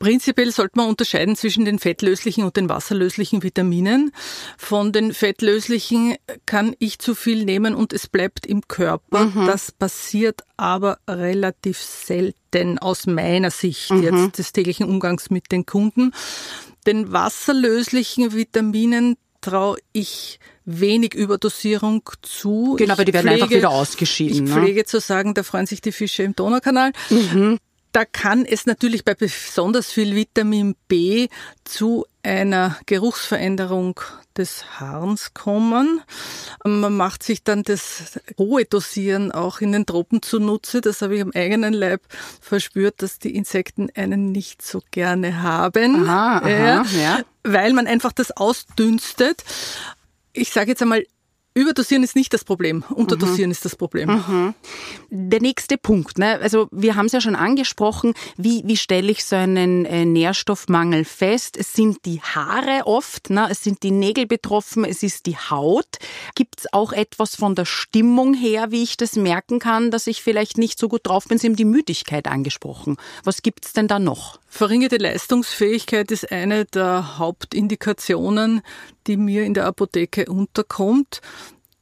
Prinzipiell 0.00 0.50
sollte 0.50 0.78
man 0.78 0.88
unterscheiden 0.88 1.36
zwischen 1.36 1.66
den 1.66 1.78
fettlöslichen 1.78 2.42
und 2.42 2.56
den 2.56 2.70
wasserlöslichen 2.70 3.42
Vitaminen. 3.42 4.12
Von 4.56 4.92
den 4.92 5.12
fettlöslichen 5.12 6.16
kann 6.46 6.74
ich 6.78 6.98
zu 6.98 7.14
viel 7.14 7.44
nehmen 7.44 7.74
und 7.74 7.92
es 7.92 8.06
bleibt 8.06 8.46
im 8.46 8.66
Körper. 8.66 9.26
Mhm. 9.26 9.44
Das 9.44 9.70
passiert 9.70 10.40
aber 10.56 11.00
relativ 11.06 11.78
selten 11.78 12.78
aus 12.78 13.06
meiner 13.06 13.50
Sicht 13.50 13.90
mhm. 13.90 14.02
jetzt 14.02 14.38
des 14.38 14.54
täglichen 14.54 14.88
Umgangs 14.88 15.28
mit 15.28 15.52
den 15.52 15.66
Kunden. 15.66 16.12
Den 16.86 17.12
wasserlöslichen 17.12 18.32
Vitaminen 18.32 19.18
traue 19.42 19.76
ich 19.92 20.40
wenig 20.64 21.12
Überdosierung 21.12 22.08
zu. 22.22 22.76
Genau, 22.78 22.94
aber 22.94 23.04
die 23.04 23.12
werden 23.12 23.26
pflege, 23.26 23.42
einfach 23.42 23.54
wieder 23.54 23.70
ausgeschieden. 23.70 24.46
Ich 24.46 24.54
ne? 24.54 24.62
pflege 24.62 24.86
zu 24.86 24.98
sagen, 24.98 25.34
da 25.34 25.42
freuen 25.42 25.66
sich 25.66 25.82
die 25.82 25.92
Fische 25.92 26.22
im 26.22 26.34
Donaukanal. 26.34 26.92
Mhm 27.10 27.58
da 27.92 28.04
kann 28.04 28.44
es 28.44 28.66
natürlich 28.66 29.04
bei 29.04 29.14
besonders 29.14 29.90
viel 29.90 30.14
Vitamin 30.14 30.76
B 30.88 31.28
zu 31.64 32.06
einer 32.22 32.76
Geruchsveränderung 32.86 34.00
des 34.36 34.78
Harns 34.78 35.34
kommen. 35.34 36.02
Man 36.64 36.96
macht 36.96 37.22
sich 37.22 37.42
dann 37.42 37.62
das 37.62 38.20
hohe 38.38 38.64
Dosieren 38.64 39.32
auch 39.32 39.60
in 39.60 39.72
den 39.72 39.86
Tropen 39.86 40.22
zunutze. 40.22 40.80
Das 40.80 41.02
habe 41.02 41.16
ich 41.16 41.22
am 41.22 41.32
eigenen 41.34 41.72
Leib 41.72 42.02
verspürt, 42.40 43.02
dass 43.02 43.18
die 43.18 43.34
Insekten 43.34 43.88
einen 43.94 44.32
nicht 44.32 44.62
so 44.62 44.82
gerne 44.90 45.42
haben. 45.42 46.08
Aha, 46.08 46.38
aha, 46.38 46.48
ja, 46.48 46.84
ja. 47.00 47.20
Weil 47.42 47.72
man 47.72 47.86
einfach 47.86 48.12
das 48.12 48.30
ausdünstet. 48.30 49.42
Ich 50.32 50.50
sage 50.52 50.70
jetzt 50.70 50.82
einmal, 50.82 51.04
Überdosieren 51.52 52.04
ist 52.04 52.14
nicht 52.14 52.32
das 52.32 52.44
Problem, 52.44 52.84
Unterdosieren 52.90 53.48
mhm. 53.48 53.52
ist 53.52 53.64
das 53.64 53.74
Problem. 53.74 54.08
Mhm. 54.08 54.54
Der 55.10 55.40
nächste 55.40 55.78
Punkt, 55.78 56.16
ne? 56.16 56.38
also 56.40 56.68
wir 56.70 56.94
haben 56.94 57.06
es 57.06 57.12
ja 57.12 57.20
schon 57.20 57.34
angesprochen, 57.34 58.14
wie, 58.36 58.62
wie 58.64 58.76
stelle 58.76 59.10
ich 59.10 59.24
so 59.24 59.34
einen 59.34 59.84
äh, 59.84 60.04
Nährstoffmangel 60.04 61.04
fest? 61.04 61.56
Es 61.56 61.72
sind 61.72 62.04
die 62.04 62.20
Haare 62.20 62.86
oft, 62.86 63.30
ne? 63.30 63.48
es 63.50 63.64
sind 63.64 63.82
die 63.82 63.90
Nägel 63.90 64.26
betroffen, 64.26 64.84
es 64.84 65.02
ist 65.02 65.26
die 65.26 65.36
Haut. 65.36 65.98
Gibt 66.36 66.60
es 66.60 66.72
auch 66.72 66.92
etwas 66.92 67.34
von 67.34 67.56
der 67.56 67.64
Stimmung 67.64 68.32
her, 68.34 68.70
wie 68.70 68.84
ich 68.84 68.96
das 68.96 69.16
merken 69.16 69.58
kann, 69.58 69.90
dass 69.90 70.06
ich 70.06 70.22
vielleicht 70.22 70.56
nicht 70.56 70.78
so 70.78 70.88
gut 70.88 71.00
drauf 71.04 71.26
bin? 71.26 71.38
Sie 71.38 71.48
haben 71.48 71.56
die 71.56 71.64
Müdigkeit 71.64 72.28
angesprochen. 72.28 72.96
Was 73.24 73.42
gibt 73.42 73.66
es 73.66 73.72
denn 73.72 73.88
da 73.88 73.98
noch? 73.98 74.38
Verringerte 74.52 74.98
Leistungsfähigkeit 74.98 76.10
ist 76.10 76.30
eine 76.30 76.64
der 76.64 77.18
Hauptindikationen, 77.18 78.62
die 79.10 79.16
mir 79.16 79.44
in 79.44 79.54
der 79.54 79.66
Apotheke 79.66 80.26
unterkommt. 80.26 81.20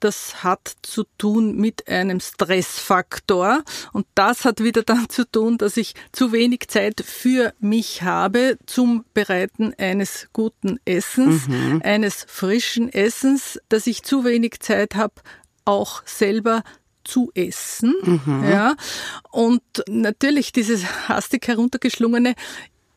Das 0.00 0.44
hat 0.44 0.76
zu 0.82 1.04
tun 1.18 1.56
mit 1.56 1.88
einem 1.88 2.20
Stressfaktor 2.20 3.64
und 3.92 4.06
das 4.14 4.44
hat 4.44 4.62
wieder 4.62 4.82
dann 4.82 5.08
zu 5.08 5.30
tun, 5.30 5.58
dass 5.58 5.76
ich 5.76 5.94
zu 6.12 6.32
wenig 6.32 6.68
Zeit 6.68 7.02
für 7.04 7.52
mich 7.58 8.02
habe 8.02 8.58
zum 8.64 9.04
Bereiten 9.12 9.74
eines 9.76 10.28
guten 10.32 10.78
Essens, 10.84 11.48
mhm. 11.48 11.82
eines 11.84 12.24
frischen 12.28 12.92
Essens, 12.92 13.60
dass 13.68 13.88
ich 13.88 14.04
zu 14.04 14.24
wenig 14.24 14.60
Zeit 14.60 14.94
habe, 14.94 15.14
auch 15.64 16.02
selber 16.06 16.62
zu 17.02 17.30
essen. 17.34 17.94
Mhm. 18.02 18.44
Ja. 18.48 18.76
Und 19.30 19.62
natürlich 19.88 20.52
dieses 20.52 21.08
hastig 21.08 21.48
heruntergeschlungene, 21.48 22.34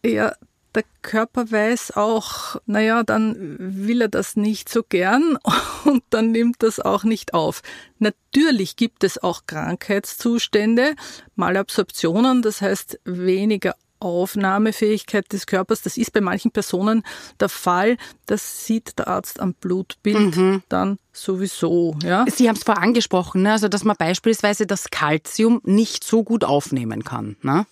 ja, 0.05 0.33
der 0.75 0.83
Körper 1.01 1.51
weiß 1.51 1.91
auch, 1.95 2.57
naja, 2.65 3.03
dann 3.03 3.55
will 3.59 4.01
er 4.01 4.07
das 4.07 4.35
nicht 4.35 4.69
so 4.69 4.83
gern 4.83 5.37
und 5.85 6.03
dann 6.09 6.31
nimmt 6.31 6.63
das 6.63 6.79
auch 6.79 7.03
nicht 7.03 7.33
auf. 7.33 7.61
Natürlich 7.99 8.75
gibt 8.75 9.03
es 9.03 9.21
auch 9.21 9.43
Krankheitszustände, 9.47 10.95
Malabsorptionen, 11.35 12.41
das 12.41 12.61
heißt 12.61 12.99
weniger 13.05 13.75
Aufnahmefähigkeit 14.01 15.31
des 15.31 15.45
Körpers. 15.45 15.83
Das 15.83 15.95
ist 15.95 16.11
bei 16.11 16.21
manchen 16.21 16.51
Personen 16.51 17.03
der 17.39 17.49
Fall. 17.49 17.97
Das 18.25 18.65
sieht 18.65 18.97
der 18.97 19.07
Arzt 19.07 19.39
am 19.39 19.53
Blutbild 19.53 20.35
mhm. 20.35 20.63
dann 20.69 20.97
sowieso. 21.13 21.95
Ja? 22.03 22.25
Sie 22.27 22.49
haben 22.49 22.55
es 22.55 22.63
vorher 22.63 22.83
angesprochen, 22.83 23.43
ne? 23.43 23.53
also 23.53 23.67
dass 23.67 23.83
man 23.83 23.95
beispielsweise 23.95 24.65
das 24.65 24.89
Kalzium 24.89 25.61
nicht 25.63 26.03
so 26.03 26.23
gut 26.23 26.43
aufnehmen 26.43 27.03
kann. 27.03 27.37
Ne? 27.43 27.65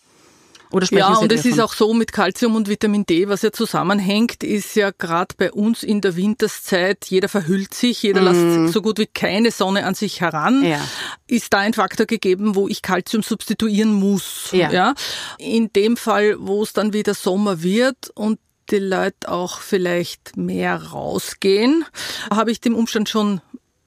Oder 0.71 0.87
ja, 0.91 1.15
und 1.15 1.31
es 1.31 1.45
ist 1.45 1.59
auch 1.59 1.73
so 1.73 1.93
mit 1.95 2.11
Kalzium 2.11 2.55
und 2.55 2.69
Vitamin 2.69 3.03
D, 3.05 3.27
was 3.27 3.41
ja 3.41 3.51
zusammenhängt, 3.51 4.43
ist 4.43 4.75
ja 4.75 4.91
gerade 4.91 5.33
bei 5.35 5.51
uns 5.51 5.81
in 5.81 5.99
der 6.01 6.15
Winterszeit, 6.15 7.05
jeder 7.07 7.27
verhüllt 7.27 7.73
sich, 7.73 8.03
jeder 8.03 8.21
mhm. 8.21 8.65
lässt 8.65 8.73
so 8.73 8.81
gut 8.83 8.99
wie 8.99 9.07
keine 9.07 9.49
Sonne 9.49 9.85
an 9.85 9.95
sich 9.95 10.21
heran. 10.21 10.63
Ja. 10.63 10.79
ist 11.27 11.53
da 11.53 11.59
ein 11.59 11.73
Faktor 11.73 12.05
gegeben, 12.05 12.55
wo 12.55 12.67
ich 12.67 12.83
Kalzium 12.83 13.23
substituieren 13.23 13.93
muss. 13.93 14.49
Ja. 14.51 14.71
ja. 14.71 14.93
In 15.39 15.73
dem 15.73 15.97
Fall, 15.97 16.35
wo 16.39 16.61
es 16.61 16.73
dann 16.73 16.93
wieder 16.93 17.15
Sommer 17.15 17.63
wird 17.63 18.11
und 18.13 18.39
die 18.69 18.77
Leute 18.77 19.31
auch 19.31 19.61
vielleicht 19.61 20.37
mehr 20.37 20.75
rausgehen, 20.75 21.85
habe 22.31 22.51
ich 22.51 22.61
dem 22.61 22.75
Umstand 22.75 23.09
schon 23.09 23.41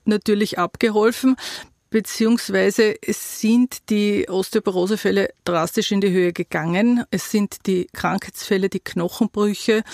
natürlich 0.05 0.59
abgeholfen 0.59 1.37
beziehungsweise 1.93 2.97
es 3.01 3.41
sind 3.41 3.89
die 3.91 4.29
Osteoporosefälle 4.29 5.29
drastisch 5.45 5.93
in 5.93 6.01
die 6.01 6.11
Höhe 6.11 6.33
gegangen. 6.33 7.05
Es 7.11 7.31
sind 7.31 7.67
die 7.67 7.87
Krankheitsfälle, 7.93 8.69
die 8.69 8.81
Knochenbrüche 8.81 9.85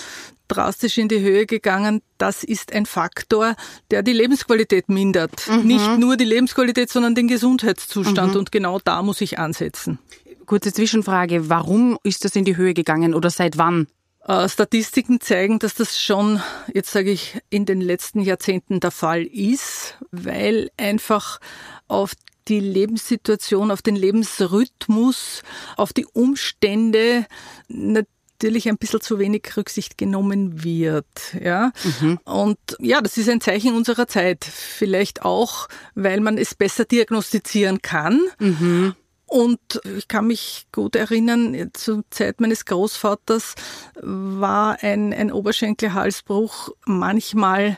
drastisch 0.47 0.97
in 0.97 1.09
die 1.09 1.19
Höhe 1.19 1.45
gegangen. 1.45 2.01
Das 2.17 2.43
ist 2.43 2.73
ein 2.73 2.87
Faktor, 2.87 3.55
der 3.91 4.01
die 4.01 4.13
Lebensqualität 4.13 4.89
mindert. 4.89 5.47
Mhm. 5.47 5.67
Nicht 5.67 5.97
nur 5.99 6.17
die 6.17 6.25
Lebensqualität, 6.25 6.89
sondern 6.89 7.13
den 7.13 7.27
Gesundheitszustand. 7.27 8.33
Mhm. 8.33 8.39
Und 8.39 8.51
genau 8.51 8.79
da 8.83 9.03
muss 9.03 9.21
ich 9.21 9.37
ansetzen. 9.37 9.99
Kurze 10.47 10.73
Zwischenfrage. 10.73 11.49
Warum 11.49 11.99
ist 12.03 12.25
das 12.25 12.35
in 12.35 12.45
die 12.45 12.57
Höhe 12.57 12.73
gegangen 12.73 13.13
oder 13.13 13.29
seit 13.29 13.59
wann? 13.59 13.87
Äh, 14.29 14.47
Statistiken 14.47 15.19
zeigen, 15.21 15.57
dass 15.57 15.73
das 15.73 15.99
schon, 15.99 16.39
jetzt 16.71 16.91
sage 16.91 17.09
ich, 17.09 17.39
in 17.49 17.65
den 17.65 17.81
letzten 17.81 18.21
Jahrzehnten 18.21 18.79
der 18.79 18.91
Fall 18.91 19.23
ist, 19.23 19.97
weil 20.11 20.69
einfach 20.77 21.39
auf 21.87 22.13
die 22.47 22.59
Lebenssituation, 22.59 23.71
auf 23.71 23.81
den 23.81 23.95
Lebensrhythmus, 23.95 25.41
auf 25.77 25.93
die 25.93 26.05
Umstände 26.05 27.25
natürlich 27.69 28.69
ein 28.69 28.77
bisschen 28.77 29.01
zu 29.01 29.17
wenig 29.17 29.51
Rücksicht 29.57 29.97
genommen 29.97 30.63
wird. 30.63 31.07
Ja? 31.41 31.71
Mhm. 31.99 32.19
Und 32.23 32.59
ja, 32.79 33.01
das 33.01 33.17
ist 33.17 33.29
ein 33.29 33.41
Zeichen 33.41 33.73
unserer 33.73 34.07
Zeit. 34.07 34.45
Vielleicht 34.45 35.23
auch, 35.23 35.67
weil 35.95 36.19
man 36.19 36.37
es 36.37 36.53
besser 36.53 36.85
diagnostizieren 36.85 37.81
kann. 37.81 38.21
Mhm. 38.37 38.93
Und 39.29 39.59
ich 39.97 40.07
kann 40.07 40.27
mich 40.27 40.65
gut 40.71 40.95
erinnern, 40.95 41.69
zur 41.73 42.03
Zeit 42.09 42.41
meines 42.41 42.65
Großvaters 42.65 43.55
war 44.01 44.77
ein, 44.81 45.13
ein 45.13 45.31
Oberschenkelhalsbruch 45.31 46.69
manchmal 46.85 47.77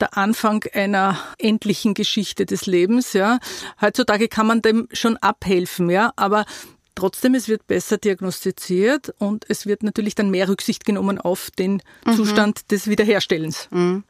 der 0.00 0.16
Anfang 0.16 0.64
einer 0.72 1.18
endlichen 1.38 1.94
Geschichte 1.94 2.46
des 2.46 2.66
Lebens, 2.66 3.12
ja. 3.12 3.38
Heutzutage 3.80 4.28
kann 4.28 4.46
man 4.46 4.62
dem 4.62 4.88
schon 4.92 5.16
abhelfen, 5.16 5.90
ja, 5.90 6.12
aber 6.16 6.44
Trotzdem, 6.94 7.34
es 7.34 7.48
wird 7.48 7.66
besser 7.66 7.96
diagnostiziert 7.96 9.14
und 9.18 9.46
es 9.48 9.64
wird 9.64 9.82
natürlich 9.82 10.14
dann 10.14 10.30
mehr 10.30 10.48
Rücksicht 10.48 10.84
genommen 10.84 11.18
auf 11.18 11.50
den 11.50 11.82
mhm. 12.04 12.16
Zustand 12.16 12.70
des 12.70 12.86
Wiederherstellens. 12.86 13.68
Mhm. 13.70 14.04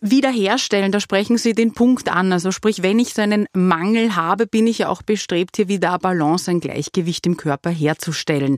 Wiederherstellen, 0.00 0.92
da 0.92 1.00
sprechen 1.00 1.38
Sie 1.38 1.54
den 1.54 1.72
Punkt 1.72 2.08
an. 2.08 2.32
Also 2.32 2.52
sprich, 2.52 2.82
wenn 2.82 2.98
ich 2.98 3.14
so 3.14 3.22
einen 3.22 3.46
Mangel 3.52 4.16
habe, 4.16 4.46
bin 4.46 4.66
ich 4.66 4.78
ja 4.78 4.88
auch 4.88 5.02
bestrebt, 5.02 5.56
hier 5.56 5.68
wieder 5.68 5.90
eine 5.90 5.98
Balance, 5.98 6.50
ein 6.50 6.60
Gleichgewicht 6.60 7.26
im 7.26 7.36
Körper 7.36 7.70
herzustellen. 7.70 8.56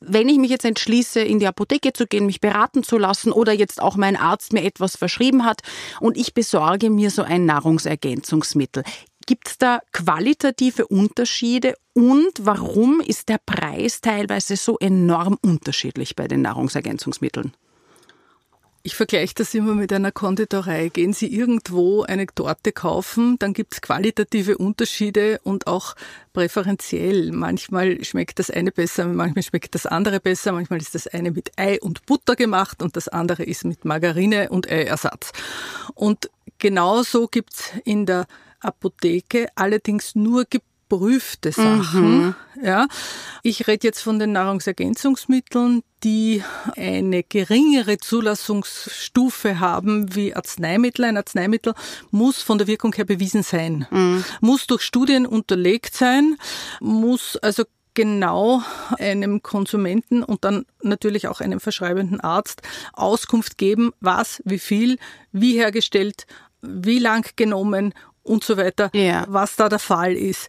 Wenn 0.00 0.28
ich 0.28 0.38
mich 0.38 0.50
jetzt 0.50 0.64
entschließe, 0.64 1.20
in 1.20 1.38
die 1.38 1.46
Apotheke 1.46 1.92
zu 1.92 2.06
gehen, 2.06 2.26
mich 2.26 2.40
beraten 2.40 2.82
zu 2.82 2.98
lassen 2.98 3.32
oder 3.32 3.52
jetzt 3.52 3.80
auch 3.80 3.96
mein 3.96 4.16
Arzt 4.16 4.52
mir 4.52 4.64
etwas 4.64 4.96
verschrieben 4.96 5.44
hat 5.44 5.60
und 6.00 6.16
ich 6.16 6.34
besorge 6.34 6.90
mir 6.90 7.10
so 7.10 7.22
ein 7.22 7.46
Nahrungsergänzungsmittel, 7.46 8.84
Gibt 9.28 9.48
es 9.48 9.58
da 9.58 9.80
qualitative 9.92 10.86
Unterschiede 10.86 11.74
und 11.92 12.32
warum 12.40 13.00
ist 13.00 13.28
der 13.28 13.36
Preis 13.36 14.00
teilweise 14.00 14.56
so 14.56 14.78
enorm 14.78 15.36
unterschiedlich 15.42 16.16
bei 16.16 16.28
den 16.28 16.40
Nahrungsergänzungsmitteln? 16.40 17.52
Ich 18.88 18.96
vergleiche 18.96 19.34
das 19.34 19.52
immer 19.52 19.74
mit 19.74 19.92
einer 19.92 20.12
Konditorei. 20.12 20.88
Gehen 20.88 21.12
Sie 21.12 21.26
irgendwo 21.26 22.04
eine 22.04 22.26
Torte 22.26 22.72
kaufen, 22.72 23.38
dann 23.38 23.52
gibt 23.52 23.74
es 23.74 23.82
qualitative 23.82 24.56
Unterschiede 24.56 25.40
und 25.42 25.66
auch 25.66 25.94
präferenziell. 26.32 27.30
Manchmal 27.32 28.02
schmeckt 28.02 28.38
das 28.38 28.50
eine 28.50 28.72
besser, 28.72 29.04
manchmal 29.04 29.42
schmeckt 29.42 29.74
das 29.74 29.84
andere 29.84 30.20
besser, 30.20 30.52
manchmal 30.52 30.80
ist 30.80 30.94
das 30.94 31.06
eine 31.06 31.32
mit 31.32 31.52
Ei 31.58 31.78
und 31.82 32.06
Butter 32.06 32.34
gemacht 32.34 32.82
und 32.82 32.96
das 32.96 33.08
andere 33.08 33.42
ist 33.44 33.66
mit 33.66 33.84
Margarine 33.84 34.48
und 34.48 34.70
Eiersatz. 34.70 35.32
Und 35.94 36.30
genauso 36.56 37.28
gibt 37.28 37.52
es 37.52 37.72
in 37.84 38.06
der 38.06 38.26
Apotheke 38.60 39.48
allerdings 39.54 40.14
nur 40.14 40.46
geprüfte 40.88 41.52
Sachen. 41.52 42.26
Mhm. 42.26 42.34
Ja, 42.62 42.86
ich 43.42 43.66
rede 43.66 43.86
jetzt 43.86 44.00
von 44.00 44.18
den 44.18 44.32
Nahrungsergänzungsmitteln, 44.32 45.82
die 46.02 46.42
eine 46.76 47.22
geringere 47.22 47.98
Zulassungsstufe 47.98 49.60
haben 49.60 50.14
wie 50.14 50.34
Arzneimittel. 50.34 51.04
Ein 51.04 51.16
Arzneimittel 51.16 51.74
muss 52.10 52.42
von 52.42 52.58
der 52.58 52.66
Wirkung 52.66 52.92
her 52.94 53.04
bewiesen 53.04 53.42
sein, 53.42 53.86
mhm. 53.90 54.24
muss 54.40 54.66
durch 54.66 54.82
Studien 54.82 55.26
unterlegt 55.26 55.94
sein, 55.94 56.36
muss 56.80 57.36
also 57.36 57.64
genau 57.94 58.62
einem 58.98 59.42
Konsumenten 59.42 60.22
und 60.22 60.44
dann 60.44 60.66
natürlich 60.82 61.26
auch 61.26 61.40
einem 61.40 61.58
verschreibenden 61.58 62.20
Arzt 62.20 62.62
Auskunft 62.92 63.58
geben, 63.58 63.92
was, 64.00 64.40
wie 64.44 64.60
viel, 64.60 64.98
wie 65.32 65.54
hergestellt, 65.54 66.26
wie 66.60 66.98
lang 66.98 67.28
genommen 67.36 67.94
und 68.28 68.44
so 68.44 68.56
weiter, 68.56 68.90
ja. 68.94 69.24
was 69.28 69.56
da 69.56 69.68
der 69.68 69.78
Fall 69.78 70.12
ist. 70.12 70.48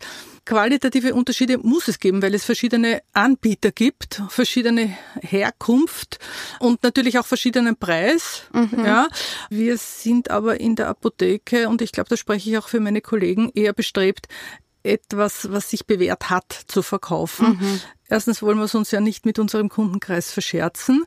Qualitative 0.50 1.14
Unterschiede 1.14 1.60
muss 1.60 1.88
es 1.88 2.00
geben, 2.00 2.24
weil 2.24 2.34
es 2.34 2.44
verschiedene 2.44 3.04
Anbieter 3.14 3.72
gibt, 3.72 4.24
verschiedene 4.30 4.98
Herkunft 5.22 6.18
und 6.60 6.82
natürlich 6.82 7.20
auch 7.20 7.26
verschiedenen 7.28 7.76
Preis. 7.76 8.46
Mhm. 8.52 8.84
Ja. 8.84 9.10
Wir 9.52 9.78
sind 9.78 10.32
aber 10.32 10.60
in 10.60 10.76
der 10.76 10.88
Apotheke 10.88 11.70
und 11.70 11.84
ich 11.84 11.92
glaube, 11.92 12.10
da 12.10 12.18
spreche 12.18 12.50
ich 12.50 12.58
auch 12.58 12.68
für 12.68 12.80
meine 12.80 13.02
Kollegen 13.02 13.52
eher 13.54 13.74
bestrebt, 13.74 14.28
etwas, 14.82 15.52
was 15.52 15.70
sich 15.70 15.86
bewährt 15.86 16.32
hat, 16.32 16.52
zu 16.66 16.82
verkaufen. 16.82 17.60
Mhm. 17.60 17.82
Erstens 18.08 18.42
wollen 18.42 18.58
wir 18.58 18.66
es 18.66 18.74
uns 18.74 18.90
ja 18.90 19.02
nicht 19.02 19.28
mit 19.28 19.38
unserem 19.38 19.70
Kundenkreis 19.70 20.32
verscherzen 20.32 21.06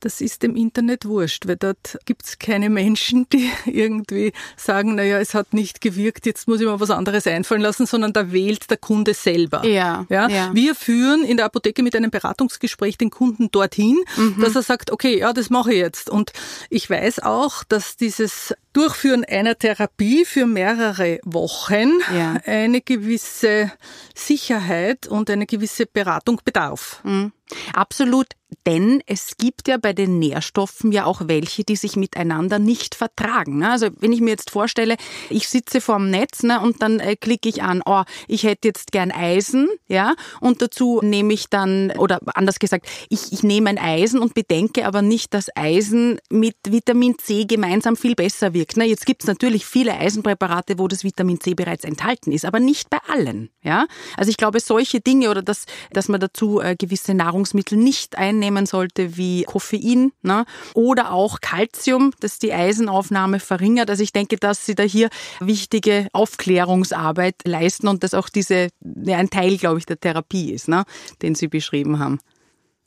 das 0.00 0.20
ist 0.20 0.42
dem 0.42 0.56
Internet 0.56 1.06
wurscht, 1.06 1.46
weil 1.46 1.56
dort 1.56 1.98
gibt 2.04 2.24
es 2.24 2.38
keine 2.38 2.70
Menschen, 2.70 3.26
die 3.32 3.50
irgendwie 3.66 4.32
sagen, 4.56 4.94
naja, 4.94 5.18
es 5.18 5.34
hat 5.34 5.52
nicht 5.52 5.80
gewirkt, 5.80 6.26
jetzt 6.26 6.48
muss 6.48 6.60
ich 6.60 6.66
mir 6.66 6.78
was 6.78 6.90
anderes 6.90 7.26
einfallen 7.26 7.62
lassen, 7.62 7.86
sondern 7.86 8.12
da 8.12 8.32
wählt 8.32 8.70
der 8.70 8.76
Kunde 8.76 9.14
selber. 9.14 9.64
Ja, 9.66 10.06
ja? 10.08 10.28
ja. 10.28 10.50
Wir 10.52 10.74
führen 10.74 11.24
in 11.24 11.36
der 11.36 11.46
Apotheke 11.46 11.82
mit 11.82 11.96
einem 11.96 12.10
Beratungsgespräch 12.10 12.98
den 12.98 13.10
Kunden 13.10 13.50
dorthin, 13.50 13.98
mhm. 14.16 14.36
dass 14.40 14.54
er 14.54 14.62
sagt, 14.62 14.90
okay, 14.90 15.18
ja, 15.18 15.32
das 15.32 15.50
mache 15.50 15.72
ich 15.72 15.78
jetzt. 15.78 16.10
Und 16.10 16.32
ich 16.70 16.88
weiß 16.88 17.20
auch, 17.20 17.64
dass 17.64 17.96
dieses 17.96 18.54
Durchführen 18.72 19.24
einer 19.24 19.56
Therapie 19.58 20.26
für 20.26 20.46
mehrere 20.46 21.18
Wochen 21.24 22.00
ja. 22.14 22.34
eine 22.44 22.82
gewisse 22.82 23.72
Sicherheit 24.14 25.06
und 25.06 25.30
eine 25.30 25.46
gewisse 25.46 25.86
Beratung 25.86 26.40
bedarf. 26.44 27.00
Mhm. 27.02 27.32
Absolut, 27.72 28.26
denn 28.66 29.02
es 29.06 29.36
gibt 29.36 29.68
ja 29.68 29.76
bei 29.76 29.92
den 29.92 30.18
Nährstoffen 30.18 30.92
ja 30.92 31.04
auch 31.04 31.22
welche, 31.26 31.64
die 31.64 31.76
sich 31.76 31.96
miteinander 31.96 32.58
nicht 32.58 32.94
vertragen. 32.94 33.58
Ne? 33.58 33.70
Also 33.70 33.88
wenn 34.00 34.12
ich 34.12 34.20
mir 34.20 34.30
jetzt 34.30 34.50
vorstelle, 34.50 34.96
ich 35.30 35.48
sitze 35.48 35.80
vorm 35.80 36.10
Netz 36.10 36.42
ne, 36.42 36.60
und 36.60 36.82
dann 36.82 36.98
äh, 37.00 37.16
klicke 37.16 37.48
ich 37.48 37.62
an, 37.62 37.82
oh, 37.86 38.02
ich 38.26 38.42
hätte 38.42 38.68
jetzt 38.68 38.92
gern 38.92 39.12
Eisen, 39.12 39.68
ja, 39.88 40.14
und 40.40 40.60
dazu 40.62 41.00
nehme 41.02 41.32
ich 41.32 41.48
dann, 41.48 41.92
oder 41.92 42.20
anders 42.34 42.58
gesagt, 42.58 42.86
ich, 43.08 43.32
ich 43.32 43.42
nehme 43.42 43.70
ein 43.70 43.78
Eisen 43.78 44.20
und 44.20 44.34
bedenke 44.34 44.86
aber 44.86 45.02
nicht, 45.02 45.32
dass 45.32 45.48
Eisen 45.54 46.18
mit 46.30 46.56
Vitamin 46.68 47.18
C 47.18 47.44
gemeinsam 47.44 47.96
viel 47.96 48.14
besser 48.14 48.52
wirkt. 48.54 48.76
Ne? 48.76 48.84
Jetzt 48.84 49.06
gibt 49.06 49.22
es 49.22 49.28
natürlich 49.28 49.66
viele 49.66 49.94
Eisenpräparate, 49.96 50.78
wo 50.78 50.88
das 50.88 51.04
Vitamin 51.04 51.40
C 51.40 51.54
bereits 51.54 51.84
enthalten 51.84 52.32
ist, 52.32 52.44
aber 52.44 52.58
nicht 52.58 52.90
bei 52.90 52.98
allen. 53.08 53.50
Ja? 53.62 53.86
Also 54.16 54.30
ich 54.30 54.36
glaube, 54.36 54.60
solche 54.60 55.00
Dinge 55.00 55.30
oder 55.30 55.42
dass, 55.42 55.66
dass 55.92 56.08
man 56.08 56.20
dazu 56.20 56.60
äh, 56.60 56.74
gewisse 56.76 57.14
Nahrung 57.14 57.36
Nahrungsmittel 57.36 57.76
nicht 57.76 58.16
einnehmen 58.46 58.66
sollte, 58.66 59.16
wie 59.16 59.44
Koffein 59.44 60.12
ne? 60.22 60.44
oder 60.74 61.12
auch 61.12 61.40
Kalzium, 61.40 62.12
das 62.20 62.38
die 62.38 62.52
Eisenaufnahme 62.52 63.40
verringert. 63.40 63.90
Also 63.90 64.02
ich 64.02 64.12
denke, 64.12 64.36
dass 64.36 64.66
Sie 64.66 64.74
da 64.74 64.82
hier 64.82 65.08
wichtige 65.40 66.08
Aufklärungsarbeit 66.12 67.36
leisten 67.44 67.88
und 67.88 68.02
dass 68.02 68.14
auch 68.14 68.28
diese 68.28 68.68
ja, 69.04 69.18
ein 69.18 69.30
Teil, 69.30 69.56
glaube 69.58 69.78
ich, 69.78 69.86
der 69.86 69.98
Therapie 69.98 70.52
ist, 70.52 70.68
ne? 70.68 70.84
den 71.22 71.34
Sie 71.34 71.48
beschrieben 71.48 71.98
haben. 71.98 72.18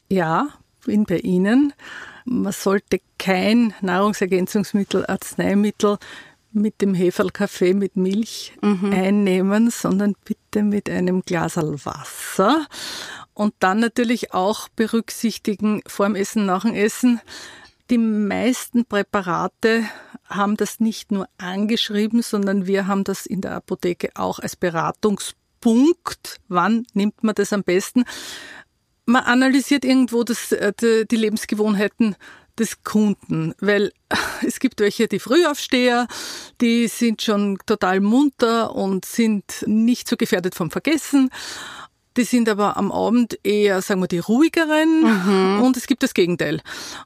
Ja, 0.09 0.49
bin 0.85 1.03
bei 1.03 1.17
Ihnen. 1.17 1.73
Man 2.25 2.53
sollte 2.53 2.99
kein 3.17 3.73
Nahrungsergänzungsmittel, 3.81 5.05
Arzneimittel 5.05 5.97
mit 6.51 6.81
dem 6.81 6.95
Heferlkaffee 6.95 7.73
mit 7.73 7.95
Milch 7.95 8.53
mhm. 8.61 8.91
einnehmen, 8.91 9.69
sondern 9.69 10.15
bitte 10.25 10.63
mit 10.63 10.89
einem 10.89 11.21
Glas 11.21 11.57
Wasser. 11.57 12.65
Und 13.39 13.53
dann 13.59 13.79
natürlich 13.79 14.33
auch 14.33 14.67
berücksichtigen 14.67 15.81
vor 15.87 16.07
dem 16.07 16.15
Essen, 16.15 16.45
nach 16.45 16.63
dem 16.63 16.73
Essen. 16.73 17.21
Die 17.89 17.97
meisten 17.97 18.83
Präparate 18.83 19.85
haben 20.27 20.57
das 20.57 20.81
nicht 20.81 21.13
nur 21.13 21.25
angeschrieben, 21.37 22.21
sondern 22.21 22.67
wir 22.67 22.87
haben 22.87 23.05
das 23.05 23.25
in 23.25 23.39
der 23.39 23.53
Apotheke 23.53 24.09
auch 24.15 24.39
als 24.39 24.57
Beratungspunkt. 24.57 26.41
Wann 26.49 26.85
nimmt 26.93 27.23
man 27.23 27.33
das 27.33 27.53
am 27.53 27.63
besten? 27.63 28.03
Man 29.05 29.23
analysiert 29.23 29.85
irgendwo 29.85 30.25
das, 30.25 30.51
äh, 30.51 30.73
die 31.09 31.15
Lebensgewohnheiten 31.15 32.17
des 32.59 32.83
Kunden, 32.83 33.53
weil 33.61 33.93
es 34.45 34.59
gibt 34.59 34.81
welche, 34.81 35.07
die 35.07 35.19
Frühaufsteher, 35.19 36.07
die 36.59 36.89
sind 36.89 37.21
schon 37.21 37.57
total 37.65 38.01
munter 38.01 38.75
und 38.75 39.05
sind 39.05 39.63
nicht 39.65 40.09
so 40.09 40.17
gefährdet 40.17 40.55
vom 40.55 40.71
Vergessen. 40.71 41.29
Die 42.17 42.23
sind 42.23 42.49
aber 42.49 42.77
am 42.77 42.91
Abend 42.91 43.39
eher, 43.43 43.81
sagen 43.81 44.01
wir, 44.01 44.07
die 44.07 44.19
ruhigeren 44.19 45.01
mhm. 45.01 45.61
und 45.61 45.77
es 45.77 45.87
gibt 45.87 46.03
das 46.03 46.13
Gegenteil. 46.13 46.61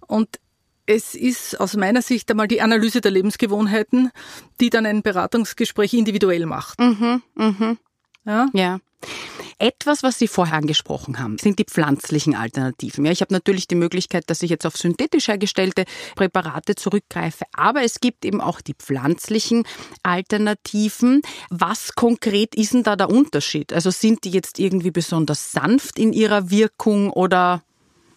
Und 0.08 0.40
es 0.86 1.16
ist 1.16 1.60
aus 1.60 1.76
meiner 1.76 2.02
Sicht 2.02 2.30
einmal 2.30 2.48
die 2.48 2.62
Analyse 2.62 3.02
der 3.02 3.12
Lebensgewohnheiten, 3.12 4.12
die 4.60 4.70
dann 4.70 4.86
ein 4.86 5.02
Beratungsgespräch 5.02 5.94
individuell 5.94 6.46
macht. 6.46 6.80
Mhm, 6.80 7.22
mhm. 7.36 7.78
Ja. 8.26 8.48
ja. 8.54 8.80
Etwas, 9.60 10.04
was 10.04 10.18
Sie 10.18 10.28
vorher 10.28 10.58
angesprochen 10.58 11.20
haben, 11.20 11.38
sind 11.38 11.60
die 11.60 11.66
pflanzlichen 11.66 12.36
Alternativen. 12.36 13.06
Ja, 13.06 13.12
ich 13.12 13.22
habe 13.22 13.34
natürlich 13.34 13.68
die 13.68 13.76
Möglichkeit, 13.76 14.30
dass 14.30 14.42
ich 14.42 14.50
jetzt 14.50 14.66
auf 14.66 14.76
synthetisch 14.76 15.28
hergestellte 15.28 15.86
Präparate 16.16 16.76
zurückgreife, 16.76 17.46
aber 17.54 17.84
es 17.84 18.00
gibt 18.00 18.26
eben 18.26 18.42
auch 18.42 18.62
die 18.62 18.74
pflanzlichen 18.74 19.64
Alternativen. 20.02 21.22
Was 21.50 21.94
konkret 21.96 22.56
ist 22.56 22.74
denn 22.74 22.84
da 22.84 22.96
der 22.96 23.10
Unterschied? 23.10 23.74
Also 23.74 23.92
sind 23.92 24.24
die 24.24 24.32
jetzt 24.32 24.60
irgendwie 24.60 24.92
besonders 24.92 25.52
sanft 25.52 26.00
in 26.00 26.14
ihrer 26.14 26.50
Wirkung 26.50 27.10
oder 27.10 27.64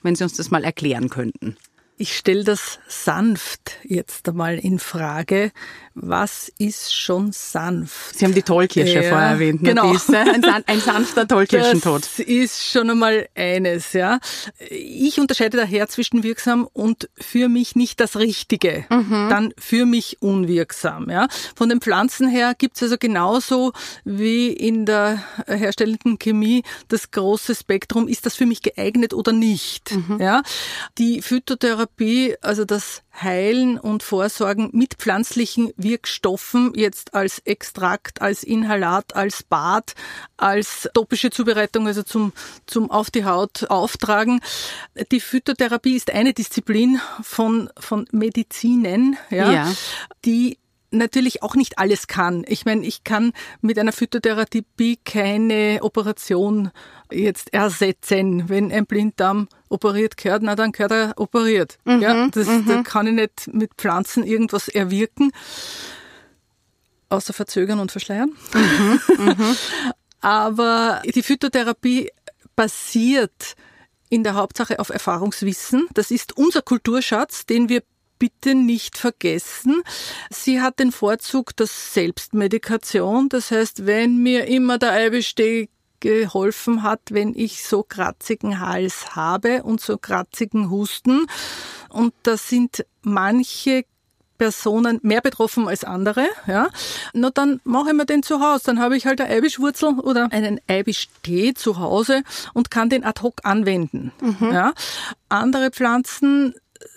wenn 0.02 0.16
Sie 0.16 0.24
uns 0.24 0.36
das 0.36 0.50
mal 0.50 0.64
erklären 0.64 1.10
könnten? 1.10 1.56
Ich 1.98 2.14
stelle 2.16 2.44
das 2.44 2.78
sanft 2.88 3.78
jetzt 3.82 4.28
einmal 4.28 4.58
in 4.58 4.78
Frage. 4.78 5.50
Was 5.98 6.52
ist 6.58 6.94
schon 6.94 7.32
sanft? 7.32 8.18
Sie 8.18 8.24
haben 8.24 8.34
die 8.34 8.42
Tollkirsche 8.42 9.02
ja, 9.02 9.08
vorher 9.08 9.30
erwähnt. 9.30 9.62
Ne? 9.62 9.70
Genau. 9.70 9.92
Ist, 9.92 10.14
ein, 10.14 10.44
ein, 10.44 10.80
sanfter 10.84 11.26
Tollkirschentod. 11.26 12.02
Das 12.02 12.18
ist 12.18 12.70
schon 12.70 12.90
einmal 12.90 13.28
eines, 13.34 13.92
ja. 13.92 14.18
Ich 14.70 15.18
unterscheide 15.18 15.56
daher 15.56 15.88
zwischen 15.88 16.22
wirksam 16.22 16.68
und 16.72 17.08
für 17.18 17.48
mich 17.48 17.76
nicht 17.76 18.00
das 18.00 18.16
Richtige. 18.16 18.84
Mhm. 18.90 19.28
Dann 19.30 19.54
für 19.58 19.86
mich 19.86 20.18
unwirksam, 20.20 21.10
ja. 21.10 21.28
Von 21.54 21.68
den 21.68 21.80
Pflanzen 21.80 22.28
her 22.28 22.54
gibt's 22.56 22.82
also 22.82 22.96
genauso 22.98 23.72
wie 24.04 24.48
in 24.48 24.86
der 24.86 25.22
herstellenden 25.46 26.18
Chemie 26.18 26.62
das 26.88 27.10
große 27.10 27.54
Spektrum. 27.54 28.06
Ist 28.06 28.26
das 28.26 28.36
für 28.36 28.46
mich 28.46 28.62
geeignet 28.62 29.14
oder 29.14 29.32
nicht? 29.32 29.92
Mhm. 29.92 30.20
Ja. 30.20 30.42
Die 30.98 31.22
Phytotherapie 31.22 31.96
Therapie, 31.96 32.36
also 32.40 32.64
das 32.64 33.02
Heilen 33.22 33.78
und 33.78 34.02
Vorsorgen 34.02 34.70
mit 34.72 34.94
pflanzlichen 34.94 35.72
Wirkstoffen, 35.76 36.72
jetzt 36.74 37.14
als 37.14 37.40
Extrakt, 37.40 38.20
als 38.22 38.42
Inhalat, 38.42 39.14
als 39.16 39.42
Bad, 39.42 39.94
als 40.36 40.88
topische 40.94 41.30
Zubereitung, 41.30 41.86
also 41.86 42.02
zum, 42.02 42.32
zum 42.66 42.90
auf 42.90 43.10
die 43.10 43.24
Haut 43.24 43.70
auftragen. 43.70 44.40
Die 45.10 45.20
Phytotherapie 45.20 45.96
ist 45.96 46.12
eine 46.12 46.34
Disziplin 46.34 47.00
von, 47.22 47.70
von 47.78 48.06
Medizinen, 48.12 49.16
ja, 49.30 49.52
ja. 49.52 49.72
die 50.24 50.58
natürlich 50.90 51.42
auch 51.42 51.54
nicht 51.54 51.78
alles 51.78 52.06
kann. 52.06 52.44
Ich 52.48 52.64
meine, 52.64 52.86
ich 52.86 53.04
kann 53.04 53.32
mit 53.60 53.78
einer 53.78 53.92
Phytotherapie 53.92 54.98
keine 55.04 55.78
Operation 55.82 56.70
jetzt 57.10 57.52
ersetzen. 57.52 58.48
Wenn 58.48 58.72
ein 58.72 58.86
Blinddarm 58.86 59.48
operiert 59.68 60.16
gehört, 60.16 60.42
na 60.42 60.54
dann 60.54 60.72
gehört 60.72 60.92
er 60.92 61.14
operiert. 61.16 61.78
Mhm, 61.84 62.00
ja, 62.00 62.28
das, 62.28 62.46
mhm. 62.46 62.66
Da 62.66 62.82
kann 62.82 63.06
ich 63.06 63.14
nicht 63.14 63.54
mit 63.54 63.74
Pflanzen 63.76 64.24
irgendwas 64.24 64.68
erwirken, 64.68 65.32
außer 67.08 67.32
verzögern 67.32 67.80
und 67.80 67.92
verschleiern. 67.92 68.32
Mhm, 68.52 69.00
mhm. 69.18 69.56
Aber 70.20 71.02
die 71.04 71.22
Phytotherapie 71.22 72.10
basiert 72.56 73.54
in 74.08 74.24
der 74.24 74.34
Hauptsache 74.34 74.78
auf 74.78 74.88
Erfahrungswissen. 74.88 75.88
Das 75.94 76.10
ist 76.10 76.36
unser 76.36 76.62
Kulturschatz, 76.62 77.46
den 77.46 77.68
wir 77.68 77.82
bitte 78.18 78.54
nicht 78.54 78.96
vergessen. 78.96 79.82
Sie 80.30 80.60
hat 80.60 80.78
den 80.78 80.92
Vorzug 80.92 81.54
der 81.56 81.66
Selbstmedikation. 81.66 83.28
Das 83.28 83.50
heißt, 83.50 83.86
wenn 83.86 84.22
mir 84.22 84.46
immer 84.46 84.78
der 84.78 84.92
Eiwesteg 84.92 85.70
geholfen 86.00 86.82
hat, 86.82 87.00
wenn 87.10 87.34
ich 87.34 87.64
so 87.64 87.82
kratzigen 87.82 88.60
Hals 88.60 89.16
habe 89.16 89.62
und 89.62 89.80
so 89.80 89.98
kratzigen 89.98 90.70
Husten. 90.70 91.26
Und 91.88 92.14
da 92.22 92.36
sind 92.36 92.84
manche 93.02 93.84
Personen 94.38 94.98
mehr 95.02 95.20
betroffen 95.20 95.66
als 95.66 95.82
andere, 95.84 96.26
ja, 96.46 96.68
na 97.14 97.30
dann 97.30 97.60
mache 97.64 97.88
ich 97.88 97.94
mir 97.94 98.04
den 98.04 98.22
zu 98.22 98.40
Hause. 98.40 98.64
Dann 98.66 98.80
habe 98.80 98.96
ich 98.96 99.06
halt 99.06 99.20
eine 99.20 99.30
Eibischwurzel 99.30 99.98
oder 100.00 100.30
einen 100.30 100.60
Eibisch-Tee 100.66 101.54
zu 101.54 101.78
Hause 101.78 102.22
und 102.52 102.70
kann 102.70 102.90
den 102.90 103.04
ad 103.04 103.22
hoc 103.22 103.40
anwenden. 103.44 104.12
Mhm. 104.20 104.52
Ja. 104.52 104.74
Andere 105.30 105.70
Pflanzen 105.70 106.54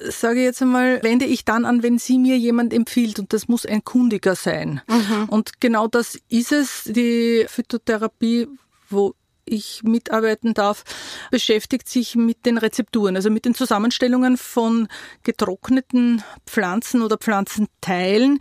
sage 0.09 0.39
ich 0.39 0.45
jetzt 0.45 0.61
einmal, 0.61 1.01
wende 1.03 1.25
ich 1.25 1.45
dann 1.45 1.65
an, 1.65 1.83
wenn 1.83 1.97
sie 1.97 2.17
mir 2.17 2.37
jemand 2.37 2.73
empfiehlt 2.73 3.19
und 3.19 3.33
das 3.33 3.47
muss 3.47 3.65
ein 3.65 3.83
Kundiger 3.83 4.35
sein. 4.35 4.81
Mhm. 4.87 5.29
Und 5.29 5.61
genau 5.61 5.87
das 5.87 6.19
ist 6.29 6.51
es. 6.51 6.83
Die 6.85 7.45
Phytotherapie, 7.47 8.47
wo 8.89 9.15
ich 9.45 9.81
mitarbeiten 9.83 10.53
darf, 10.53 10.83
beschäftigt 11.31 11.89
sich 11.89 12.15
mit 12.15 12.45
den 12.45 12.57
Rezepturen, 12.57 13.15
also 13.15 13.29
mit 13.29 13.45
den 13.45 13.55
Zusammenstellungen 13.55 14.37
von 14.37 14.87
getrockneten 15.23 16.23
Pflanzen 16.45 17.01
oder 17.01 17.17
Pflanzenteilen, 17.17 18.39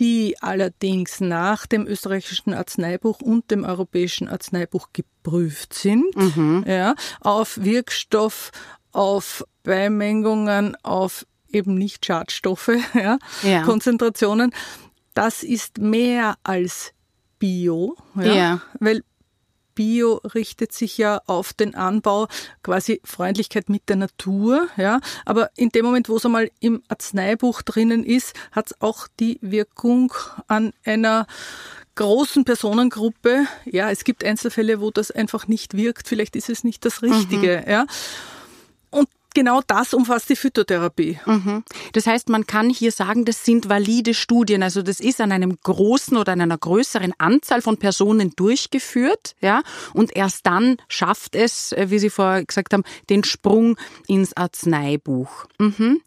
die 0.00 0.36
allerdings 0.40 1.20
nach 1.20 1.66
dem 1.66 1.86
österreichischen 1.86 2.54
Arzneibuch 2.54 3.20
und 3.20 3.50
dem 3.50 3.64
europäischen 3.64 4.28
Arzneibuch 4.28 4.88
geprüft 4.92 5.74
sind, 5.74 6.16
mhm. 6.16 6.64
ja, 6.66 6.94
auf 7.20 7.62
Wirkstoff, 7.62 8.50
auf 8.90 9.44
Beimengungen 9.62 10.76
auf 10.82 11.26
eben 11.50 11.74
nicht 11.74 12.04
Schadstoffe, 12.06 12.70
ja, 12.94 13.18
ja. 13.42 13.62
Konzentrationen. 13.62 14.52
Das 15.14 15.42
ist 15.42 15.78
mehr 15.78 16.36
als 16.42 16.92
Bio, 17.38 17.96
ja, 18.16 18.34
ja. 18.34 18.62
weil 18.80 19.02
Bio 19.74 20.20
richtet 20.34 20.72
sich 20.72 20.98
ja 20.98 21.20
auf 21.26 21.52
den 21.52 21.74
Anbau, 21.74 22.28
quasi 22.62 23.00
Freundlichkeit 23.04 23.68
mit 23.68 23.88
der 23.88 23.96
Natur, 23.96 24.68
ja. 24.76 25.00
Aber 25.24 25.50
in 25.56 25.70
dem 25.70 25.84
Moment, 25.84 26.08
wo 26.08 26.16
es 26.16 26.26
einmal 26.26 26.50
im 26.60 26.82
Arzneibuch 26.88 27.62
drinnen 27.62 28.04
ist, 28.04 28.34
hat 28.50 28.66
es 28.66 28.80
auch 28.80 29.08
die 29.20 29.38
Wirkung 29.40 30.12
an 30.48 30.72
einer 30.84 31.26
großen 31.94 32.44
Personengruppe. 32.44 33.46
Ja, 33.64 33.90
es 33.90 34.04
gibt 34.04 34.24
Einzelfälle, 34.24 34.80
wo 34.80 34.90
das 34.90 35.10
einfach 35.10 35.46
nicht 35.46 35.74
wirkt. 35.74 36.08
Vielleicht 36.08 36.36
ist 36.36 36.48
es 36.48 36.64
nicht 36.64 36.84
das 36.84 37.02
Richtige, 37.02 37.62
mhm. 37.64 37.70
ja 37.70 37.86
genau 39.34 39.60
das 39.66 39.94
umfasst 39.94 40.28
die 40.28 40.36
Phytotherapie. 40.36 41.18
Mhm. 41.26 41.64
Das 41.92 42.06
heißt, 42.06 42.28
man 42.28 42.46
kann 42.46 42.70
hier 42.70 42.92
sagen, 42.92 43.24
das 43.24 43.44
sind 43.44 43.68
valide 43.68 44.14
Studien. 44.14 44.62
Also 44.62 44.82
das 44.82 45.00
ist 45.00 45.20
an 45.20 45.32
einem 45.32 45.58
großen 45.62 46.16
oder 46.16 46.32
an 46.32 46.40
einer 46.40 46.58
größeren 46.58 47.12
Anzahl 47.18 47.62
von 47.62 47.76
Personen 47.76 48.32
durchgeführt, 48.36 49.34
ja. 49.40 49.62
Und 49.94 50.14
erst 50.16 50.46
dann 50.46 50.76
schafft 50.88 51.34
es, 51.34 51.72
äh, 51.72 51.90
wie 51.90 51.98
Sie 51.98 52.10
vorher 52.10 52.44
gesagt 52.44 52.72
haben, 52.72 52.84
den 53.10 53.24
Sprung 53.24 53.76
ins 54.06 54.36
Arzneibuch. 54.36 55.46
Mhm. 55.58 56.00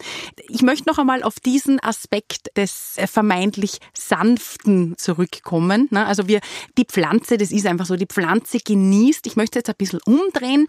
Ich 0.50 0.62
möchte 0.62 0.90
noch 0.90 0.98
einmal 0.98 1.24
auf 1.24 1.40
diesen 1.40 1.80
Aspekt 1.82 2.56
des 2.58 2.98
äh, 2.98 3.08
vermeintlich 3.08 3.80
sanften 3.94 4.96
zurückkommen. 4.98 5.88
Ne? 5.92 6.06
Also 6.06 6.28
wir, 6.28 6.42
die 6.78 6.86
Pflanze, 6.86 7.38
das 7.38 7.52
ist 7.52 7.66
einfach 7.66 7.86
so, 7.86 7.96
die 7.96 8.06
Pflanze 8.06 8.60
genießt. 8.60 9.28
Ich 9.28 9.36
möchte 9.36 9.60
jetzt 9.60 9.70
ein 9.70 9.76
bisschen 9.78 10.00
umdrehen. 10.06 10.68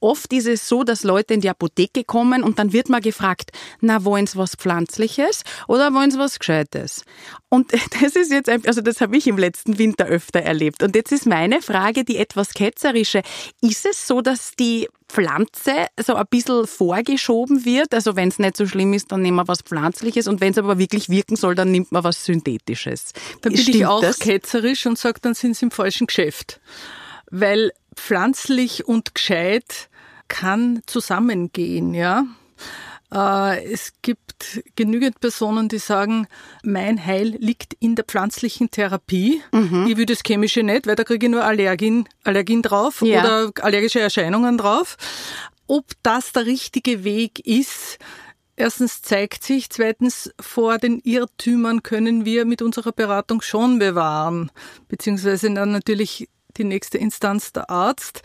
Oft 0.00 0.32
ist 0.32 0.46
es 0.46 0.68
so, 0.68 0.84
dass 0.84 1.04
Leute 1.04 1.34
in 1.34 1.40
die 1.40 1.50
Apotheke 1.50 1.95
gekommen 1.96 2.42
und 2.42 2.58
dann 2.58 2.72
wird 2.72 2.88
man 2.88 3.00
gefragt, 3.00 3.50
na, 3.80 4.04
wollen 4.04 4.26
Sie 4.26 4.36
was 4.36 4.54
Pflanzliches 4.54 5.42
oder 5.66 5.92
wollen 5.94 6.10
Sie 6.10 6.18
was 6.18 6.38
Gescheites? 6.38 7.04
Und 7.48 7.72
das 8.00 8.16
ist 8.16 8.30
jetzt, 8.30 8.48
also 8.48 8.80
das 8.80 9.00
habe 9.00 9.16
ich 9.16 9.26
im 9.26 9.38
letzten 9.38 9.78
Winter 9.78 10.06
öfter 10.06 10.40
erlebt. 10.40 10.82
Und 10.82 10.94
jetzt 10.94 11.12
ist 11.12 11.26
meine 11.26 11.62
Frage, 11.62 12.04
die 12.04 12.18
etwas 12.18 12.52
ketzerische. 12.54 13.22
Ist 13.62 13.86
es 13.86 14.06
so, 14.06 14.20
dass 14.20 14.52
die 14.58 14.88
Pflanze 15.08 15.86
so 16.04 16.14
ein 16.14 16.26
bisschen 16.28 16.66
vorgeschoben 16.66 17.64
wird? 17.64 17.94
Also 17.94 18.14
wenn 18.16 18.28
es 18.28 18.38
nicht 18.38 18.56
so 18.56 18.66
schlimm 18.66 18.92
ist, 18.92 19.10
dann 19.10 19.22
nehmen 19.22 19.38
wir 19.38 19.48
was 19.48 19.62
Pflanzliches 19.62 20.28
und 20.28 20.40
wenn 20.40 20.52
es 20.52 20.58
aber 20.58 20.78
wirklich 20.78 21.08
wirken 21.08 21.36
soll, 21.36 21.54
dann 21.54 21.70
nimmt 21.70 21.92
man 21.92 22.04
was 22.04 22.24
Synthetisches. 22.24 23.12
Dann 23.40 23.52
bin 23.52 23.62
Stimmt 23.62 23.76
ich 23.76 23.86
auch 23.86 24.02
das? 24.02 24.18
ketzerisch 24.18 24.84
und 24.86 24.98
sage, 24.98 25.20
dann 25.22 25.34
sind 25.34 25.56
Sie 25.56 25.66
im 25.66 25.70
falschen 25.70 26.06
Geschäft. 26.06 26.60
Weil 27.30 27.72
pflanzlich 27.96 28.86
und 28.86 29.14
gescheit 29.14 29.88
kann 30.28 30.82
zusammengehen, 30.86 31.94
ja. 31.94 32.24
Äh, 33.12 33.72
es 33.72 33.92
gibt 34.02 34.62
genügend 34.74 35.20
Personen, 35.20 35.68
die 35.68 35.78
sagen, 35.78 36.26
mein 36.62 37.04
Heil 37.04 37.36
liegt 37.38 37.74
in 37.78 37.94
der 37.94 38.04
pflanzlichen 38.04 38.70
Therapie. 38.70 39.42
Mhm. 39.52 39.86
Ich 39.88 39.96
will 39.96 40.06
das 40.06 40.22
chemische 40.26 40.62
nicht, 40.62 40.86
weil 40.86 40.96
da 40.96 41.04
kriege 41.04 41.26
ich 41.26 41.32
nur 41.32 41.44
Allergien, 41.44 42.08
Allergien 42.24 42.62
drauf 42.62 43.02
ja. 43.02 43.20
oder 43.20 43.52
allergische 43.64 44.00
Erscheinungen 44.00 44.58
drauf. 44.58 44.96
Ob 45.66 45.84
das 46.02 46.32
der 46.32 46.46
richtige 46.46 47.04
Weg 47.04 47.40
ist, 47.40 47.98
erstens 48.56 49.02
zeigt 49.02 49.44
sich, 49.44 49.70
zweitens 49.70 50.32
vor 50.40 50.78
den 50.78 51.00
Irrtümern 51.00 51.82
können 51.82 52.24
wir 52.24 52.44
mit 52.44 52.62
unserer 52.62 52.92
Beratung 52.92 53.42
schon 53.42 53.78
bewahren, 53.78 54.50
beziehungsweise 54.88 55.52
dann 55.52 55.72
natürlich 55.72 56.28
die 56.56 56.64
nächste 56.64 56.98
Instanz 56.98 57.52
der 57.52 57.70
Arzt, 57.70 58.22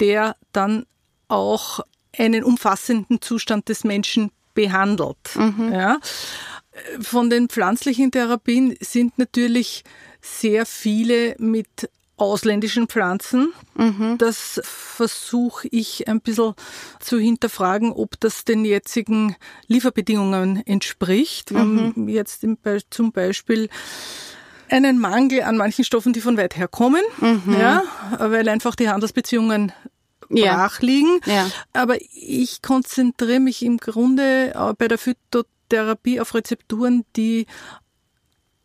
der 0.00 0.36
dann 0.52 0.86
auch 1.28 1.80
einen 2.16 2.42
umfassenden 2.42 3.20
Zustand 3.20 3.68
des 3.68 3.84
Menschen 3.84 4.30
behandelt. 4.54 5.36
Mhm. 5.36 5.72
Ja. 5.72 5.98
Von 7.00 7.30
den 7.30 7.48
pflanzlichen 7.48 8.10
Therapien 8.10 8.76
sind 8.80 9.18
natürlich 9.18 9.84
sehr 10.20 10.66
viele 10.66 11.36
mit 11.38 11.90
ausländischen 12.16 12.88
Pflanzen. 12.88 13.52
Mhm. 13.76 14.16
Das 14.18 14.60
versuche 14.64 15.68
ich 15.70 16.08
ein 16.08 16.20
bisschen 16.20 16.54
zu 17.00 17.18
hinterfragen, 17.18 17.92
ob 17.92 18.18
das 18.20 18.44
den 18.44 18.64
jetzigen 18.64 19.36
Lieferbedingungen 19.68 20.66
entspricht. 20.66 21.52
Wir 21.52 21.64
mhm. 21.64 21.80
haben 21.80 22.08
jetzt 22.08 22.44
zum 22.90 23.12
Beispiel 23.12 23.68
einen 24.68 24.98
Mangel 24.98 25.42
an 25.42 25.56
manchen 25.56 25.84
Stoffen, 25.84 26.12
die 26.12 26.20
von 26.20 26.36
weit 26.36 26.56
her 26.56 26.68
kommen, 26.68 27.02
mhm. 27.20 27.56
ja, 27.58 27.84
weil 28.18 28.48
einfach 28.48 28.74
die 28.74 28.88
Handelsbeziehungen 28.88 29.72
brach 30.28 30.80
liegen. 30.80 31.20
Ja. 31.26 31.50
Aber 31.72 31.96
ich 32.00 32.62
konzentriere 32.62 33.40
mich 33.40 33.62
im 33.62 33.78
Grunde 33.78 34.74
bei 34.78 34.88
der 34.88 34.98
Phytotherapie 34.98 36.20
auf 36.20 36.34
Rezepturen, 36.34 37.04
die 37.16 37.46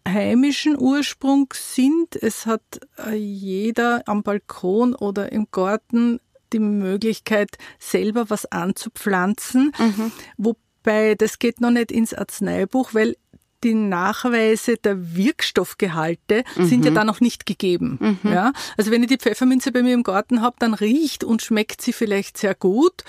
heimischen 0.08 0.78
Ursprung 0.80 1.48
sind. 1.54 2.16
Es 2.16 2.46
hat 2.46 2.62
äh, 2.98 3.16
jeder 3.16 4.04
am 4.06 4.24
Balkon 4.24 4.96
oder 4.96 5.32
im 5.32 5.48
Garten 5.52 6.20
die 6.52 6.60
Möglichkeit, 6.60 7.58
selber 7.80 8.30
was 8.30 8.46
anzupflanzen. 8.46 9.72
Mhm. 9.78 10.12
Wobei, 10.38 11.16
das 11.16 11.40
geht 11.40 11.62
noch 11.62 11.72
nicht 11.72 11.92
ins 11.92 12.14
Arzneibuch, 12.14 12.94
weil 12.94 13.16
die 13.64 13.74
Nachweise 13.74 14.76
der 14.78 15.16
Wirkstoffgehalte 15.16 16.44
mhm. 16.56 16.66
sind 16.66 16.86
ja 16.86 16.92
mhm. 16.92 16.96
da 16.96 17.04
noch 17.04 17.22
nicht 17.22 17.46
gegeben. 17.46 18.20
Mhm. 18.24 18.32
Ja? 18.32 18.54
Also 18.78 18.92
wenn 18.92 19.04
ich 19.04 19.10
die 19.10 19.18
Pfefferminze 19.18 19.72
bei 19.72 19.82
mir 19.82 19.94
im 19.94 20.04
Garten 20.04 20.42
habe, 20.42 20.56
dann 20.60 20.74
riecht 20.74 21.24
und 21.24 21.42
schmeckt 21.42 21.82
sie 21.82 21.94
vielleicht 21.94 22.38
sehr 22.38 22.56
gut. 22.56 23.04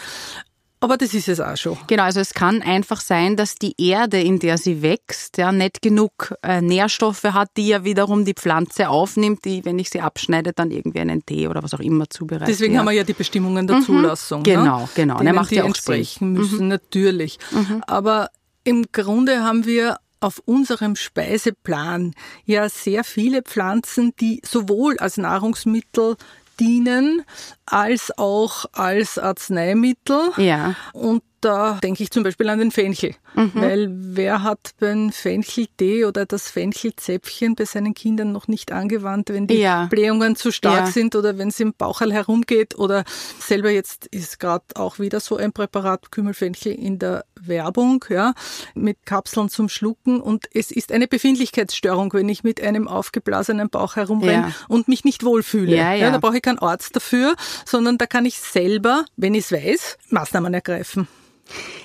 Aber 0.85 0.99
das 0.99 1.15
ist 1.15 1.31
es 1.31 1.41
auch 1.41 1.57
schon. 1.57 1.79
Genau, 1.87 2.03
also 2.03 2.21
es 2.21 2.35
kann 2.35 2.61
einfach 2.61 3.01
sein, 3.01 3.37
dass 3.37 3.55
die 3.55 3.75
Erde, 3.79 4.21
in 4.21 4.39
der 4.39 4.59
sie 4.59 4.83
wächst, 4.83 5.39
ja 5.39 5.51
nicht 5.51 5.81
genug 5.81 6.35
äh, 6.43 6.61
Nährstoffe 6.61 7.25
hat, 7.25 7.49
die 7.57 7.69
ja 7.69 7.85
wiederum 7.85 8.27
die 8.27 8.35
Pflanze 8.35 8.91
aufnimmt, 8.91 9.47
die, 9.47 9.65
wenn 9.65 9.79
ich 9.79 9.89
sie 9.89 10.03
abschneide, 10.03 10.53
dann 10.53 10.71
irgendwie 10.71 11.01
einen 11.01 11.25
Tee 11.25 11.49
oder 11.49 11.63
was 11.63 11.73
auch 11.73 11.81
immer 11.81 12.11
zubereitet. 12.11 12.49
Deswegen 12.49 12.75
ja. 12.75 12.81
haben 12.81 12.87
wir 12.87 12.93
ja 12.93 13.03
die 13.03 13.15
Bestimmungen 13.15 13.67
der 13.67 13.77
mhm. 13.77 13.83
Zulassung. 13.83 14.43
Genau, 14.43 14.81
ne? 14.81 14.89
genau. 14.95 15.19
Denen, 15.21 15.35
macht 15.35 15.53
die 15.53 15.55
ja 15.55 15.63
auch 15.63 15.69
entsprechen 15.69 16.19
Sinn. 16.19 16.33
müssen, 16.33 16.65
mhm. 16.65 16.69
natürlich. 16.69 17.39
Mhm. 17.51 17.83
Aber 17.87 18.29
im 18.65 18.85
Grunde 18.93 19.43
haben 19.43 19.65
wir 19.65 19.97
auf 20.21 20.41
unserem 20.45 20.97
Speiseplan 20.97 22.15
ja 22.45 22.69
sehr 22.69 23.05
viele 23.05 23.43
Pflanzen, 23.43 24.15
die 24.21 24.41
sowohl 24.45 24.99
als 24.99 25.17
Nahrungsmittel 25.17 26.17
dienen 26.61 27.23
als 27.67 28.17
auch 28.17 28.67
als 28.73 29.19
Arzneimittel. 29.19 30.31
Ja. 30.37 30.75
Und 30.93 31.23
da 31.41 31.79
denke 31.83 32.03
ich 32.03 32.11
zum 32.11 32.23
Beispiel 32.23 32.49
an 32.49 32.59
den 32.59 32.71
Fenchel. 32.71 33.15
Mhm. 33.35 33.53
Weil 33.55 33.89
wer 33.91 34.43
hat 34.43 34.81
den 34.81 35.13
Fencheltee 35.13 36.07
oder 36.07 36.25
das 36.25 36.49
Fenchelzäpfchen 36.49 37.55
bei 37.55 37.67
seinen 37.67 37.93
Kindern 37.93 38.33
noch 38.33 38.49
nicht 38.49 38.73
angewandt, 38.73 39.29
wenn 39.31 39.47
die 39.47 39.59
ja. 39.59 39.87
Blähungen 39.87 40.37
zu 40.37 40.53
stark 40.53 40.87
ja. 40.87 40.93
sind 40.93 41.15
oder 41.17 41.37
wenn 41.37 41.49
es 41.49 41.61
im 41.61 41.75
Bauchal 41.75 42.13
herumgeht 42.13 42.79
oder 42.79 43.05
selber 43.41 43.71
jetzt 43.71 44.07
ist 44.07 44.41
gerade 44.41 44.65
auch 44.75 44.99
wieder 44.99 45.21
so 45.21 45.37
ein 45.37 45.53
Präparat 45.53 46.11
Kümmelfenchel 46.11 46.73
in 46.73 46.99
der 46.99 47.27
Werbung, 47.47 48.05
ja, 48.09 48.35
mit 48.75 49.05
Kapseln 49.05 49.49
zum 49.49 49.69
Schlucken 49.69 50.21
und 50.21 50.47
es 50.53 50.71
ist 50.71 50.93
eine 50.93 51.09
Befindlichkeitsstörung, 51.09 52.13
wenn 52.13 52.29
ich 52.29 52.45
mit 52.45 52.63
einem 52.63 52.89
aufgeblasenen 52.89 53.71
Bauch 53.71 53.97
herumrenne 53.97 54.49
ja. 54.49 54.55
und 54.69 54.89
mich 54.89 55.05
nicht 55.05 55.25
wohlfühle. 55.25 55.77
Ja, 55.77 55.93
ja. 55.93 56.11
da 56.11 56.19
brauche 56.19 56.37
ich 56.37 56.43
keinen 56.43 56.59
Arzt 56.59 56.97
dafür, 56.97 57.35
sondern 57.65 57.99
da 57.99 58.07
kann 58.07 58.25
ich 58.27 58.39
selber, 58.39 59.05
wenn 59.17 59.35
ich 59.35 59.51
es 59.51 59.53
weiß, 59.53 59.99
Maßnahmen 60.11 60.53
ergreifen. 60.55 61.09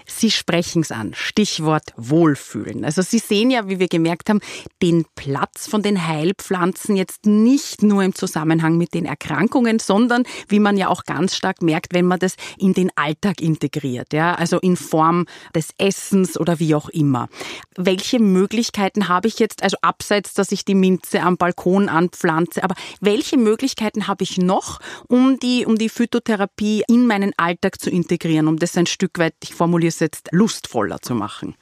Sie 0.05 0.31
sprechen 0.31 0.81
es 0.81 0.91
an. 0.91 1.13
Stichwort 1.13 1.93
Wohlfühlen. 1.95 2.83
Also 2.83 3.01
Sie 3.01 3.19
sehen 3.19 3.51
ja, 3.51 3.69
wie 3.69 3.79
wir 3.79 3.87
gemerkt 3.87 4.29
haben, 4.29 4.41
den 4.81 5.05
Platz 5.15 5.67
von 5.67 5.81
den 5.81 6.07
Heilpflanzen 6.07 6.95
jetzt 6.95 7.25
nicht 7.25 7.83
nur 7.83 8.03
im 8.03 8.15
Zusammenhang 8.15 8.77
mit 8.77 8.93
den 8.93 9.05
Erkrankungen, 9.05 9.79
sondern 9.79 10.23
wie 10.47 10.59
man 10.59 10.77
ja 10.77 10.87
auch 10.89 11.03
ganz 11.03 11.35
stark 11.35 11.61
merkt, 11.61 11.93
wenn 11.93 12.05
man 12.05 12.19
das 12.19 12.35
in 12.57 12.73
den 12.73 12.91
Alltag 12.95 13.41
integriert, 13.41 14.13
ja, 14.13 14.35
also 14.35 14.59
in 14.59 14.75
Form 14.75 15.25
des 15.55 15.69
Essens 15.77 16.37
oder 16.39 16.59
wie 16.59 16.75
auch 16.75 16.89
immer. 16.89 17.29
Welche 17.77 18.19
Möglichkeiten 18.19 19.07
habe 19.07 19.27
ich 19.27 19.39
jetzt, 19.39 19.63
also 19.63 19.77
abseits, 19.81 20.33
dass 20.33 20.51
ich 20.51 20.65
die 20.65 20.75
Minze 20.75 21.21
am 21.21 21.37
Balkon 21.37 21.89
anpflanze, 21.89 22.63
aber 22.63 22.75
welche 22.99 23.37
Möglichkeiten 23.37 24.07
habe 24.07 24.23
ich 24.23 24.37
noch, 24.37 24.79
um 25.07 25.39
die, 25.39 25.65
um 25.65 25.77
die 25.77 25.89
Phytotherapie 25.89 26.83
in 26.87 27.07
meinen 27.07 27.33
Alltag 27.37 27.79
zu 27.79 27.89
integrieren, 27.89 28.47
um 28.47 28.57
das 28.57 28.75
ein 28.77 28.85
Stück 28.85 29.19
weit, 29.19 29.33
ich 29.49 29.55
formuliere 29.55 29.89
es 29.89 29.99
jetzt, 29.99 30.29
lustvoller 30.31 31.01
zu 31.01 31.15
machen? 31.15 31.55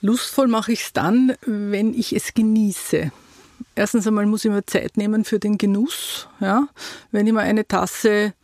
Lustvoll 0.00 0.48
mache 0.48 0.72
ich 0.72 0.82
es 0.82 0.92
dann, 0.92 1.34
wenn 1.44 1.94
ich 1.94 2.14
es 2.14 2.34
genieße. 2.34 3.12
Erstens 3.74 4.06
einmal 4.06 4.26
muss 4.26 4.44
ich 4.44 4.50
mir 4.50 4.64
Zeit 4.64 4.96
nehmen 4.96 5.24
für 5.24 5.38
den 5.38 5.58
Genuss. 5.58 6.28
Ja? 6.40 6.68
Wenn 7.10 7.26
ich 7.26 7.32
mir 7.32 7.40
eine 7.40 7.66
Tasse 7.66 8.34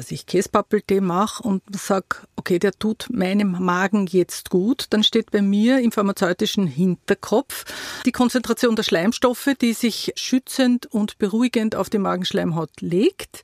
was 0.00 0.10
ich 0.10 0.24
Käsepappeltee 0.24 1.02
mache 1.02 1.42
und 1.42 1.62
sage, 1.76 2.16
okay, 2.36 2.58
der 2.58 2.72
tut 2.72 3.08
meinem 3.10 3.50
Magen 3.62 4.06
jetzt 4.06 4.48
gut, 4.48 4.86
dann 4.90 5.04
steht 5.04 5.30
bei 5.30 5.42
mir 5.42 5.80
im 5.80 5.92
pharmazeutischen 5.92 6.66
Hinterkopf 6.66 7.64
die 8.06 8.12
Konzentration 8.12 8.76
der 8.76 8.82
Schleimstoffe, 8.82 9.50
die 9.60 9.74
sich 9.74 10.12
schützend 10.16 10.86
und 10.86 11.18
beruhigend 11.18 11.76
auf 11.76 11.90
die 11.90 11.98
Magenschleimhaut 11.98 12.80
legt. 12.80 13.42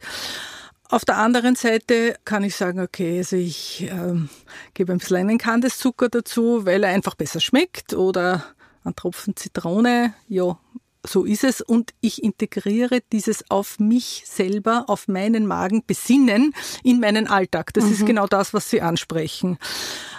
Auf 0.88 1.04
der 1.04 1.18
anderen 1.18 1.56
Seite 1.56 2.16
kann 2.24 2.44
ich 2.44 2.54
sagen, 2.54 2.80
okay, 2.80 3.18
also 3.18 3.36
ich 3.36 3.88
ähm, 3.90 4.28
gebe 4.74 4.92
ein 4.92 4.98
bisschen 4.98 5.16
einen 5.16 5.38
Kandiszucker 5.38 6.08
dazu, 6.08 6.64
weil 6.64 6.84
er 6.84 6.90
einfach 6.90 7.16
besser 7.16 7.40
schmeckt 7.40 7.94
oder 7.94 8.44
ein 8.84 8.94
Tropfen 8.94 9.34
Zitrone, 9.34 10.14
ja, 10.28 10.58
so 11.06 11.24
ist 11.24 11.44
es. 11.44 11.60
Und 11.60 11.92
ich 12.00 12.22
integriere 12.22 13.00
dieses 13.12 13.50
auf 13.50 13.78
mich 13.78 14.24
selber, 14.26 14.84
auf 14.88 15.08
meinen 15.08 15.46
Magen 15.46 15.82
besinnen 15.86 16.54
in 16.82 17.00
meinen 17.00 17.26
Alltag. 17.26 17.72
Das 17.74 17.84
mhm. 17.84 17.92
ist 17.92 18.06
genau 18.06 18.26
das, 18.26 18.54
was 18.54 18.70
Sie 18.70 18.80
ansprechen. 18.80 19.58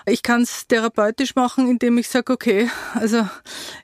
Ich 0.05 0.23
kann 0.23 0.43
es 0.43 0.67
therapeutisch 0.67 1.35
machen, 1.35 1.69
indem 1.69 1.97
ich 1.97 2.07
sage, 2.07 2.31
okay, 2.31 2.69
also 2.93 3.27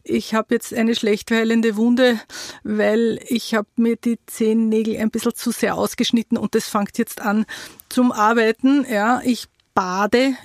ich 0.03 0.33
habe 0.33 0.55
jetzt 0.55 0.73
eine 0.73 0.95
schlecht 0.95 1.31
heilende 1.31 1.75
Wunde, 1.75 2.19
weil 2.63 3.19
ich 3.27 3.53
habe 3.53 3.67
mir 3.75 3.97
die 3.97 4.19
Zehennägel 4.25 4.97
ein 4.97 5.11
bisschen 5.11 5.35
zu 5.35 5.51
sehr 5.51 5.75
ausgeschnitten 5.75 6.37
und 6.37 6.55
das 6.55 6.69
fängt 6.69 6.97
jetzt 6.97 7.21
an 7.21 7.45
zum 7.89 8.11
Arbeiten. 8.11 8.85
Ja, 8.89 9.21
ich 9.23 9.47
bade 9.73 10.35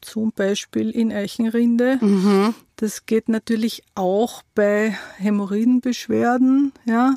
zum 0.00 0.32
Beispiel 0.32 0.90
in 0.90 1.12
Eichenrinde. 1.12 1.98
Mhm. 2.00 2.54
Das 2.76 3.06
geht 3.06 3.28
natürlich 3.28 3.82
auch 3.94 4.42
bei 4.54 4.96
Hämorrhoidenbeschwerden, 5.18 6.72
ja. 6.84 7.14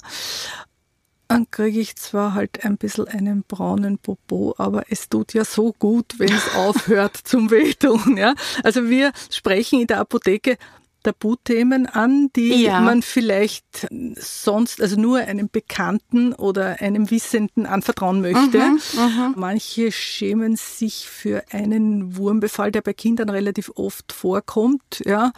Dann 1.28 1.52
kriege 1.52 1.80
ich 1.80 1.96
zwar 1.96 2.34
halt 2.34 2.66
ein 2.66 2.78
bisschen 2.78 3.08
einen 3.08 3.44
braunen 3.44 4.00
Popo, 4.00 4.56
aber 4.58 4.86
es 4.90 5.10
tut 5.10 5.36
ja 5.36 5.46
so 5.46 5.74
gut, 5.78 6.16
wenn 6.18 6.32
es 6.32 6.50
aufhört 6.56 7.18
zum 7.18 7.52
Wehtun. 7.52 8.18
Ja? 8.18 8.34
Also 8.64 8.90
wir 8.90 9.12
sprechen 9.30 9.82
in 9.82 9.88
der 9.88 10.00
Apotheke 10.00 10.58
Tabuthemen 11.04 11.86
an, 11.86 12.30
die 12.36 12.64
ja. 12.64 12.82
man 12.82 13.02
vielleicht 13.02 13.88
sonst, 14.16 14.82
also 14.82 15.00
nur 15.00 15.20
einem 15.20 15.50
Bekannten 15.50 16.34
oder 16.34 16.82
einem 16.82 17.10
Wissenden 17.10 17.66
anvertrauen 17.66 18.22
möchte. 18.22 18.58
Mhm, 18.58 18.80
mhm, 18.96 19.34
Manche 19.38 19.92
schämen 19.92 20.56
sich 20.56 21.08
für 21.08 21.44
einen 21.52 22.18
Wurmbefall, 22.18 22.72
der 22.72 22.82
bei 22.82 22.94
Kindern 22.94 23.30
relativ 23.30 23.72
oft 23.76 24.12
vorkommt, 24.12 25.02
ja, 25.06 25.32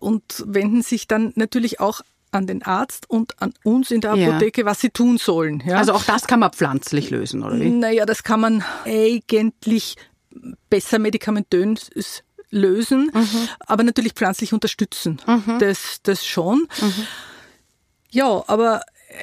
und 0.00 0.44
wenden 0.46 0.82
sich 0.82 1.06
dann 1.06 1.32
natürlich 1.36 1.80
auch 1.80 2.02
an 2.32 2.46
den 2.46 2.62
Arzt 2.62 3.08
und 3.08 3.40
an 3.40 3.52
uns 3.62 3.90
in 3.90 4.00
der 4.00 4.12
Apotheke, 4.12 4.62
ja. 4.62 4.66
was 4.66 4.80
sie 4.80 4.90
tun 4.90 5.18
sollen. 5.18 5.62
Ja. 5.66 5.76
Also 5.76 5.92
auch 5.92 6.04
das 6.04 6.26
kann 6.26 6.40
man 6.40 6.52
pflanzlich 6.52 7.10
lösen, 7.10 7.42
oder 7.42 7.60
wie? 7.60 7.68
Naja, 7.68 8.06
das 8.06 8.22
kann 8.22 8.40
man 8.40 8.64
eigentlich 8.84 9.96
besser 10.70 10.98
medikamentös 10.98 12.22
lösen, 12.52 13.10
mhm. 13.12 13.48
aber 13.60 13.82
natürlich 13.82 14.12
pflanzlich 14.12 14.52
unterstützen. 14.52 15.20
Mhm. 15.26 15.58
Das, 15.58 15.98
das 16.04 16.24
schon. 16.24 16.68
Mhm. 16.80 17.06
Ja, 18.10 18.44
aber 18.46 18.82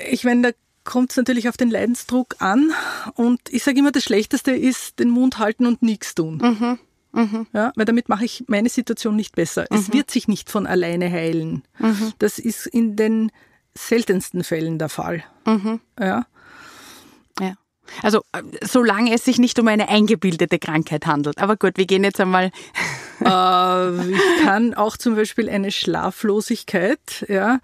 ich 0.10 0.26
meine, 0.26 0.52
da 0.52 0.58
kommt 0.84 1.12
es 1.12 1.18
natürlich 1.18 1.48
auf 1.48 1.56
den 1.56 1.70
Leidensdruck 1.70 2.36
an. 2.40 2.72
Und 3.14 3.40
ich 3.50 3.64
sage 3.64 3.80
immer, 3.80 3.92
das 3.92 4.04
Schlechteste 4.04 4.52
ist 4.52 5.00
den 5.00 5.10
Mund 5.12 5.38
halten 5.38 5.66
und 5.66 5.82
nichts 5.82 6.16
tun. 6.16 6.38
Mhm. 6.42 6.80
Mhm. 7.12 7.48
Ja, 7.54 7.72
weil 7.76 7.86
damit 7.86 8.10
mache 8.10 8.26
ich 8.26 8.46
meine 8.48 8.70
Situation 8.70 9.16
nicht 9.16 9.36
besser. 9.36 9.68
Mhm. 9.70 9.78
Es 9.78 9.94
wird 9.94 10.12
sich 10.12 10.28
nicht 10.28 10.50
von 10.50 10.68
alleine 10.68 11.10
heilen. 11.10 11.64
Mhm. 11.78 12.14
Das 12.20 12.40
ist 12.40 12.68
in 12.68 12.96
den 12.96 13.32
seltensten 13.76 14.44
Fällen 14.44 14.80
der 14.80 14.90
Fall. 14.90 15.24
Mhm. 15.46 15.80
Ja. 16.00 16.26
Also 18.04 18.22
solange 18.62 19.14
es 19.14 19.26
sich 19.26 19.40
nicht 19.40 19.60
um 19.60 19.68
eine 19.68 19.90
eingebildete 19.90 20.60
Krankheit 20.60 21.06
handelt. 21.06 21.40
Aber 21.40 21.56
gut, 21.56 21.78
wir 21.78 21.86
gehen 21.86 22.04
jetzt 22.04 22.20
einmal. 22.20 22.46
äh, 23.26 24.12
ich 24.12 24.44
kann 24.44 24.74
auch 24.74 24.98
zum 24.98 25.16
Beispiel 25.16 25.50
eine 25.50 25.72
Schlaflosigkeit, 25.72 27.26
ja, 27.28 27.60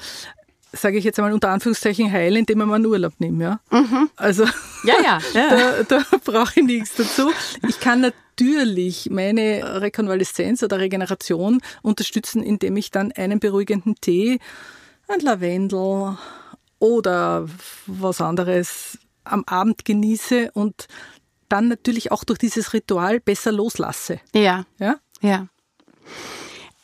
sage 0.76 0.98
ich 0.98 1.04
jetzt 1.04 1.20
einmal 1.20 1.34
unter 1.34 1.50
Anführungszeichen, 1.50 2.12
heilen, 2.12 2.38
indem 2.38 2.62
ich 2.62 2.68
mir 2.68 2.76
einen 2.76 2.86
Urlaub 2.86 3.14
nehme. 3.20 3.44
Ja? 3.44 3.60
Mhm. 3.72 4.10
Also 4.16 4.44
ja, 4.84 4.96
ja, 5.04 5.20
ja. 5.34 5.84
da, 5.84 6.00
da 6.00 6.18
brauche 6.24 6.60
ich 6.60 6.66
nichts 6.66 6.96
dazu. 6.96 7.32
Ich 7.68 7.80
kann 7.80 8.02
natürlich 8.02 9.10
meine 9.10 9.82
Rekonvaleszenz 9.82 10.64
oder 10.64 10.80
Regeneration 10.80 11.62
unterstützen, 11.82 12.44
indem 12.44 12.78
ich 12.78 12.92
dann 12.92 13.12
einen 13.14 13.40
beruhigenden 13.40 13.96
Tee, 13.96 14.40
ein 15.08 15.20
Lavendel 15.22 16.18
oder 16.80 17.48
was 17.88 18.22
anderes 18.22 18.98
am 19.26 19.44
Abend 19.46 19.86
genieße 19.86 20.52
und 20.54 20.88
dann 21.50 21.68
natürlich 21.68 22.12
auch 22.12 22.24
durch 22.24 22.40
dieses 22.40 22.74
Ritual 22.74 23.20
besser 23.20 23.52
loslasse. 23.52 24.20
Ja. 24.34 24.66
Ja. 24.80 24.96
Ja. 25.22 25.48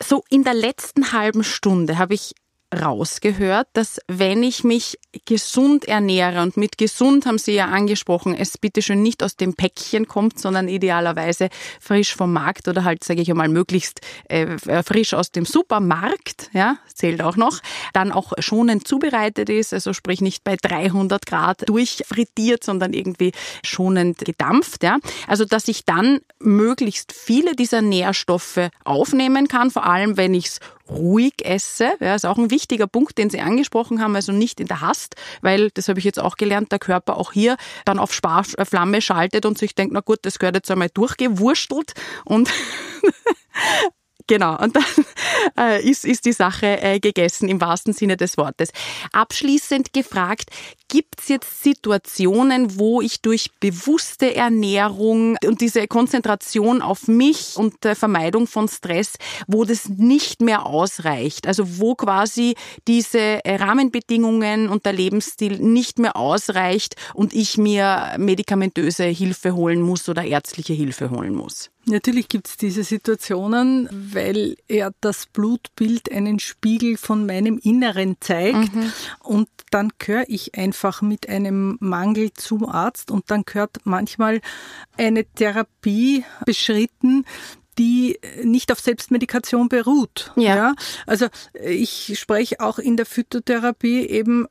So 0.03 0.23
in 0.29 0.43
der 0.43 0.53
letzten 0.53 1.11
halben 1.11 1.43
Stunde 1.43 1.97
habe 1.97 2.13
ich 2.13 2.33
rausgehört, 2.73 3.67
dass 3.73 3.99
wenn 4.07 4.43
ich 4.43 4.63
mich 4.63 4.97
gesund 5.25 5.85
ernähre 5.85 6.41
und 6.41 6.55
mit 6.55 6.77
gesund 6.77 7.25
haben 7.25 7.37
Sie 7.37 7.53
ja 7.53 7.65
angesprochen, 7.65 8.33
es 8.33 8.57
bitte 8.57 8.81
schön 8.81 9.01
nicht 9.03 9.23
aus 9.23 9.35
dem 9.35 9.55
Päckchen 9.55 10.07
kommt, 10.07 10.39
sondern 10.39 10.69
idealerweise 10.69 11.49
frisch 11.79 12.15
vom 12.15 12.31
Markt 12.31 12.67
oder 12.67 12.83
halt 12.83 13.03
sage 13.03 13.21
ich 13.21 13.29
einmal 13.29 13.49
möglichst 13.49 14.01
äh, 14.29 14.57
frisch 14.83 15.13
aus 15.13 15.31
dem 15.31 15.45
Supermarkt, 15.45 16.49
ja, 16.53 16.77
zählt 16.93 17.21
auch 17.21 17.35
noch, 17.35 17.59
dann 17.93 18.11
auch 18.11 18.33
schonend 18.39 18.87
zubereitet 18.87 19.49
ist, 19.49 19.73
also 19.73 19.93
sprich 19.93 20.21
nicht 20.21 20.43
bei 20.43 20.55
300 20.55 21.25
Grad 21.25 21.67
durchfrittiert, 21.67 22.63
sondern 22.63 22.93
irgendwie 22.93 23.33
schonend 23.65 24.19
gedampft, 24.19 24.83
ja. 24.83 24.99
Also 25.27 25.43
dass 25.45 25.67
ich 25.67 25.85
dann 25.85 26.19
möglichst 26.39 27.11
viele 27.11 27.55
dieser 27.55 27.81
Nährstoffe 27.81 28.69
aufnehmen 28.85 29.47
kann, 29.47 29.71
vor 29.71 29.85
allem 29.85 30.15
wenn 30.15 30.33
ich 30.33 30.45
es 30.45 30.59
ruhig 30.91 31.33
esse. 31.43 31.93
Ja, 31.99 32.15
ist 32.15 32.25
auch 32.25 32.37
ein 32.37 32.51
wichtiger 32.51 32.87
Punkt, 32.87 33.17
den 33.17 33.29
Sie 33.29 33.39
angesprochen 33.39 34.01
haben, 34.01 34.15
also 34.15 34.31
nicht 34.31 34.59
in 34.59 34.67
der 34.67 34.81
Hast, 34.81 35.15
weil, 35.41 35.69
das 35.71 35.87
habe 35.87 35.99
ich 35.99 36.05
jetzt 36.05 36.19
auch 36.19 36.35
gelernt, 36.35 36.71
der 36.71 36.79
Körper 36.79 37.17
auch 37.17 37.31
hier 37.31 37.57
dann 37.85 37.99
auf 37.99 38.13
Sparflamme 38.13 39.01
schaltet 39.01 39.45
und 39.45 39.57
sich 39.57 39.75
denkt, 39.75 39.93
na 39.93 40.01
gut, 40.01 40.19
das 40.23 40.39
gehört 40.39 40.55
jetzt 40.55 40.71
einmal 40.71 40.89
durchgewurstelt 40.93 41.93
und 42.25 42.49
Genau, 44.31 44.57
und 44.57 44.77
dann 44.77 44.85
äh, 45.59 45.85
ist, 45.85 46.05
ist 46.05 46.23
die 46.23 46.31
Sache 46.31 46.81
äh, 46.81 47.01
gegessen 47.01 47.49
im 47.49 47.59
wahrsten 47.59 47.91
Sinne 47.91 48.15
des 48.15 48.37
Wortes. 48.37 48.69
Abschließend 49.11 49.91
gefragt, 49.91 50.51
gibt 50.87 51.19
es 51.19 51.27
jetzt 51.27 51.63
Situationen, 51.63 52.79
wo 52.79 53.01
ich 53.01 53.19
durch 53.21 53.51
bewusste 53.59 54.33
Ernährung 54.33 55.35
und 55.45 55.59
diese 55.59 55.85
Konzentration 55.85 56.81
auf 56.81 57.09
mich 57.09 57.57
und 57.57 57.83
der 57.83 57.97
Vermeidung 57.97 58.47
von 58.47 58.69
Stress, 58.69 59.15
wo 59.47 59.65
das 59.65 59.89
nicht 59.89 60.39
mehr 60.39 60.65
ausreicht? 60.65 61.45
Also 61.45 61.79
wo 61.79 61.95
quasi 61.95 62.55
diese 62.87 63.41
Rahmenbedingungen 63.45 64.69
und 64.69 64.85
der 64.85 64.93
Lebensstil 64.93 65.59
nicht 65.59 65.99
mehr 65.99 66.15
ausreicht 66.15 66.95
und 67.13 67.33
ich 67.33 67.57
mir 67.57 68.15
medikamentöse 68.17 69.03
Hilfe 69.03 69.55
holen 69.55 69.81
muss 69.81 70.07
oder 70.07 70.23
ärztliche 70.23 70.71
Hilfe 70.71 71.09
holen 71.09 71.35
muss? 71.35 71.69
Natürlich 71.85 72.27
gibt 72.27 72.47
es 72.47 72.57
diese 72.57 72.83
Situationen, 72.83 73.89
weil 73.91 74.55
ja 74.69 74.91
das 75.01 75.25
Blutbild 75.25 76.11
einen 76.11 76.39
Spiegel 76.39 76.95
von 76.95 77.25
meinem 77.25 77.57
Inneren 77.57 78.17
zeigt 78.19 78.75
mhm. 78.75 78.91
und 79.19 79.49
dann 79.71 79.91
gehöre 79.97 80.25
ich 80.27 80.55
einfach 80.55 81.01
mit 81.01 81.27
einem 81.27 81.77
Mangel 81.79 82.31
zum 82.33 82.67
Arzt 82.67 83.09
und 83.09 83.31
dann 83.31 83.43
gehört 83.45 83.77
manchmal 83.83 84.41
eine 84.97 85.25
Therapie 85.25 86.23
beschritten, 86.45 87.25
die 87.77 88.19
nicht 88.43 88.71
auf 88.71 88.79
Selbstmedikation 88.79 89.69
beruht. 89.69 90.31
Ja. 90.35 90.55
ja. 90.55 90.73
Also 91.07 91.27
ich 91.63 92.19
spreche 92.19 92.59
auch 92.59 92.77
in 92.77 92.97
der 92.97 93.05
Phytotherapie 93.05 94.05
eben 94.07 94.47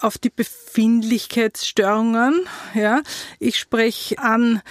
auf 0.00 0.18
die 0.18 0.30
Befindlichkeitsstörungen. 0.30 2.46
Ja, 2.74 3.02
ich 3.38 3.58
spreche 3.58 4.18
an 4.18 4.62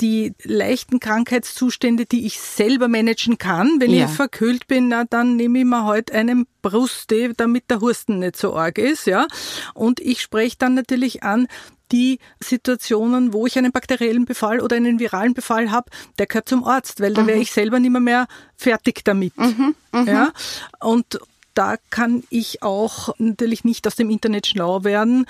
die 0.00 0.34
leichten 0.42 0.98
Krankheitszustände, 1.00 2.06
die 2.06 2.26
ich 2.26 2.40
selber 2.40 2.88
managen 2.88 3.38
kann. 3.38 3.80
Wenn 3.80 3.92
ja. 3.92 4.06
ich 4.06 4.10
verkühlt 4.10 4.66
bin, 4.66 4.88
na, 4.88 5.04
dann 5.04 5.36
nehme 5.36 5.60
ich 5.60 5.64
mir 5.64 5.84
heute 5.84 6.12
halt 6.12 6.12
einen 6.12 6.46
Brustee, 6.62 7.32
damit 7.36 7.70
der 7.70 7.80
Husten 7.80 8.20
nicht 8.20 8.36
so 8.36 8.54
arg 8.54 8.78
ist. 8.78 9.06
Ja, 9.06 9.26
und 9.74 10.00
ich 10.00 10.22
spreche 10.22 10.56
dann 10.58 10.74
natürlich 10.74 11.22
an 11.22 11.46
die 11.92 12.18
Situationen, 12.38 13.32
wo 13.32 13.46
ich 13.46 13.58
einen 13.58 13.72
bakteriellen 13.72 14.24
Befall 14.24 14.60
oder 14.60 14.76
einen 14.76 15.00
viralen 15.00 15.34
Befall 15.34 15.70
habe, 15.70 15.90
der 16.18 16.26
gehört 16.26 16.48
zum 16.48 16.64
Arzt, 16.64 17.00
weil 17.00 17.14
da 17.14 17.26
wäre 17.26 17.36
mhm. 17.36 17.42
ich 17.42 17.52
selber 17.52 17.80
nicht 17.80 17.90
mehr, 17.90 18.00
mehr 18.00 18.28
fertig 18.56 19.04
damit. 19.04 19.36
Mhm, 19.36 19.74
mh. 19.92 20.04
Ja, 20.04 20.32
und 20.80 21.18
da 21.54 21.76
kann 21.90 22.22
ich 22.30 22.62
auch 22.62 23.14
natürlich 23.18 23.64
nicht 23.64 23.86
aus 23.86 23.96
dem 23.96 24.10
Internet 24.10 24.46
schlau 24.46 24.84
werden, 24.84 25.26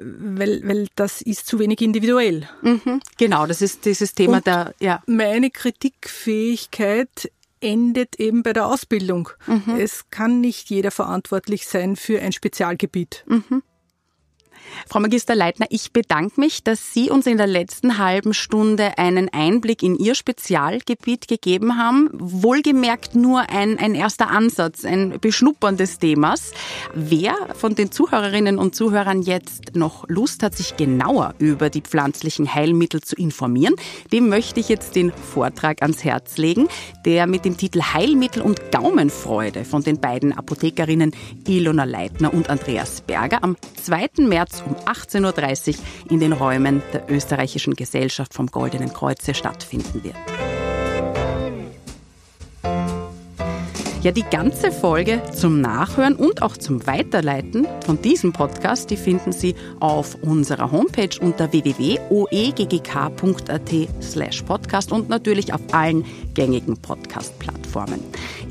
weil, 0.00 0.66
weil 0.66 0.88
das 0.96 1.20
ist 1.20 1.46
zu 1.46 1.58
wenig 1.58 1.80
individuell. 1.80 2.48
Mhm, 2.62 3.00
genau, 3.18 3.46
das 3.46 3.62
ist 3.62 3.84
dieses 3.84 4.14
Thema 4.14 4.38
Und 4.38 4.46
der, 4.46 4.74
ja. 4.80 5.02
Meine 5.06 5.50
Kritikfähigkeit 5.50 7.30
endet 7.60 8.20
eben 8.20 8.42
bei 8.42 8.52
der 8.52 8.66
Ausbildung. 8.66 9.30
Mhm. 9.46 9.76
Es 9.78 10.10
kann 10.10 10.40
nicht 10.40 10.70
jeder 10.70 10.90
verantwortlich 10.90 11.66
sein 11.66 11.96
für 11.96 12.20
ein 12.20 12.32
Spezialgebiet. 12.32 13.24
Mhm. 13.26 13.62
Frau 14.88 15.00
Magister 15.00 15.34
Leitner, 15.34 15.66
ich 15.70 15.92
bedanke 15.92 16.40
mich, 16.40 16.62
dass 16.62 16.92
Sie 16.92 17.10
uns 17.10 17.26
in 17.26 17.36
der 17.36 17.46
letzten 17.46 17.98
halben 17.98 18.34
Stunde 18.34 18.98
einen 18.98 19.28
Einblick 19.32 19.82
in 19.82 19.96
Ihr 19.96 20.14
Spezialgebiet 20.14 21.28
gegeben 21.28 21.78
haben. 21.78 22.10
Wohlgemerkt 22.12 23.14
nur 23.14 23.48
ein, 23.50 23.78
ein 23.78 23.94
erster 23.94 24.30
Ansatz, 24.30 24.84
ein 24.84 25.18
Beschnuppern 25.20 25.76
des 25.76 25.98
Themas. 25.98 26.52
Wer 26.94 27.34
von 27.54 27.74
den 27.74 27.90
Zuhörerinnen 27.92 28.58
und 28.58 28.74
Zuhörern 28.74 29.22
jetzt 29.22 29.74
noch 29.74 30.08
Lust 30.08 30.42
hat, 30.42 30.54
sich 30.54 30.76
genauer 30.76 31.34
über 31.38 31.70
die 31.70 31.80
pflanzlichen 31.80 32.54
Heilmittel 32.54 33.00
zu 33.00 33.16
informieren, 33.16 33.74
dem 34.12 34.28
möchte 34.28 34.60
ich 34.60 34.68
jetzt 34.68 34.96
den 34.96 35.12
Vortrag 35.12 35.82
ans 35.82 36.04
Herz 36.04 36.36
legen, 36.36 36.68
der 37.04 37.26
mit 37.26 37.44
dem 37.44 37.56
Titel 37.56 37.82
Heilmittel 37.82 38.42
und 38.42 38.70
Gaumenfreude 38.70 39.64
von 39.64 39.82
den 39.82 40.00
beiden 40.00 40.32
Apothekerinnen 40.32 41.12
Ilona 41.46 41.84
Leitner 41.84 42.32
und 42.32 42.50
Andreas 42.50 43.00
Berger 43.00 43.42
am 43.42 43.56
2. 43.82 44.08
März 44.18 44.53
um 44.62 44.74
18.30 44.86 45.68
Uhr 45.68 45.74
in 46.10 46.20
den 46.20 46.32
Räumen 46.32 46.82
der 46.92 47.08
Österreichischen 47.08 47.74
Gesellschaft 47.74 48.34
vom 48.34 48.46
Goldenen 48.46 48.92
Kreuze 48.92 49.34
stattfinden 49.34 50.04
wird. 50.04 50.16
Ja, 54.04 54.12
die 54.12 54.24
ganze 54.30 54.70
Folge 54.70 55.22
zum 55.32 55.62
Nachhören 55.62 56.14
und 56.14 56.42
auch 56.42 56.58
zum 56.58 56.86
Weiterleiten 56.86 57.66
von 57.86 58.02
diesem 58.02 58.34
Podcast, 58.34 58.90
die 58.90 58.98
finden 58.98 59.32
Sie 59.32 59.54
auf 59.80 60.16
unserer 60.16 60.70
Homepage 60.70 61.18
unter 61.22 61.50
www.oeggk.at 61.50 62.12
slash 64.02 64.42
podcast 64.42 64.92
und 64.92 65.08
natürlich 65.08 65.54
auf 65.54 65.62
allen 65.72 66.04
gängigen 66.34 66.76
Podcast-Plattformen. 66.76 68.00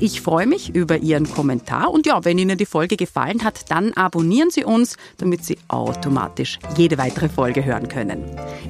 Ich 0.00 0.20
freue 0.20 0.46
mich 0.46 0.74
über 0.74 0.98
Ihren 0.98 1.30
Kommentar 1.30 1.92
und 1.92 2.06
ja, 2.06 2.24
wenn 2.24 2.38
Ihnen 2.38 2.58
die 2.58 2.66
Folge 2.66 2.96
gefallen 2.96 3.44
hat, 3.44 3.70
dann 3.70 3.92
abonnieren 3.92 4.50
Sie 4.50 4.64
uns, 4.64 4.96
damit 5.18 5.44
Sie 5.44 5.56
automatisch 5.68 6.58
jede 6.76 6.98
weitere 6.98 7.28
Folge 7.28 7.64
hören 7.64 7.88
können. 7.88 8.24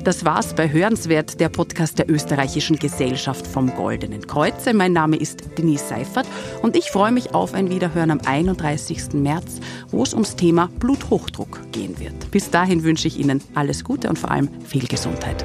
Das 0.04 0.24
war's 0.24 0.54
bei 0.54 0.70
Hörenswert, 0.70 1.40
der 1.40 1.48
Podcast 1.48 1.98
der 1.98 2.10
Österreichischen 2.10 2.78
Gesellschaft 2.78 3.46
vom 3.46 3.74
Goldenen 3.74 4.26
Kreuze. 4.26 4.74
Mein 4.74 4.92
Name 4.92 5.16
ist 5.16 5.44
Denise 5.56 5.88
Seifert 5.88 6.26
und 6.62 6.76
ich 6.76 6.90
freue 6.90 7.12
mich 7.12 7.34
auf 7.34 7.54
ein 7.54 7.70
Wiederhören 7.70 8.10
am 8.10 8.20
31. 8.20 9.14
März, 9.14 9.60
wo 9.88 10.02
es 10.02 10.12
ums 10.12 10.36
Thema 10.36 10.68
Bluthochdruck 10.78 11.60
gehen 11.72 11.98
wird. 11.98 12.30
Bis 12.30 12.50
dahin 12.50 12.84
wünsche 12.84 13.08
ich 13.08 13.18
Ihnen 13.18 13.40
alles 13.54 13.82
Gute 13.84 14.08
und 14.08 14.18
vor 14.18 14.30
allem 14.30 14.48
viel 14.64 14.86
Gesundheit. 14.86 15.44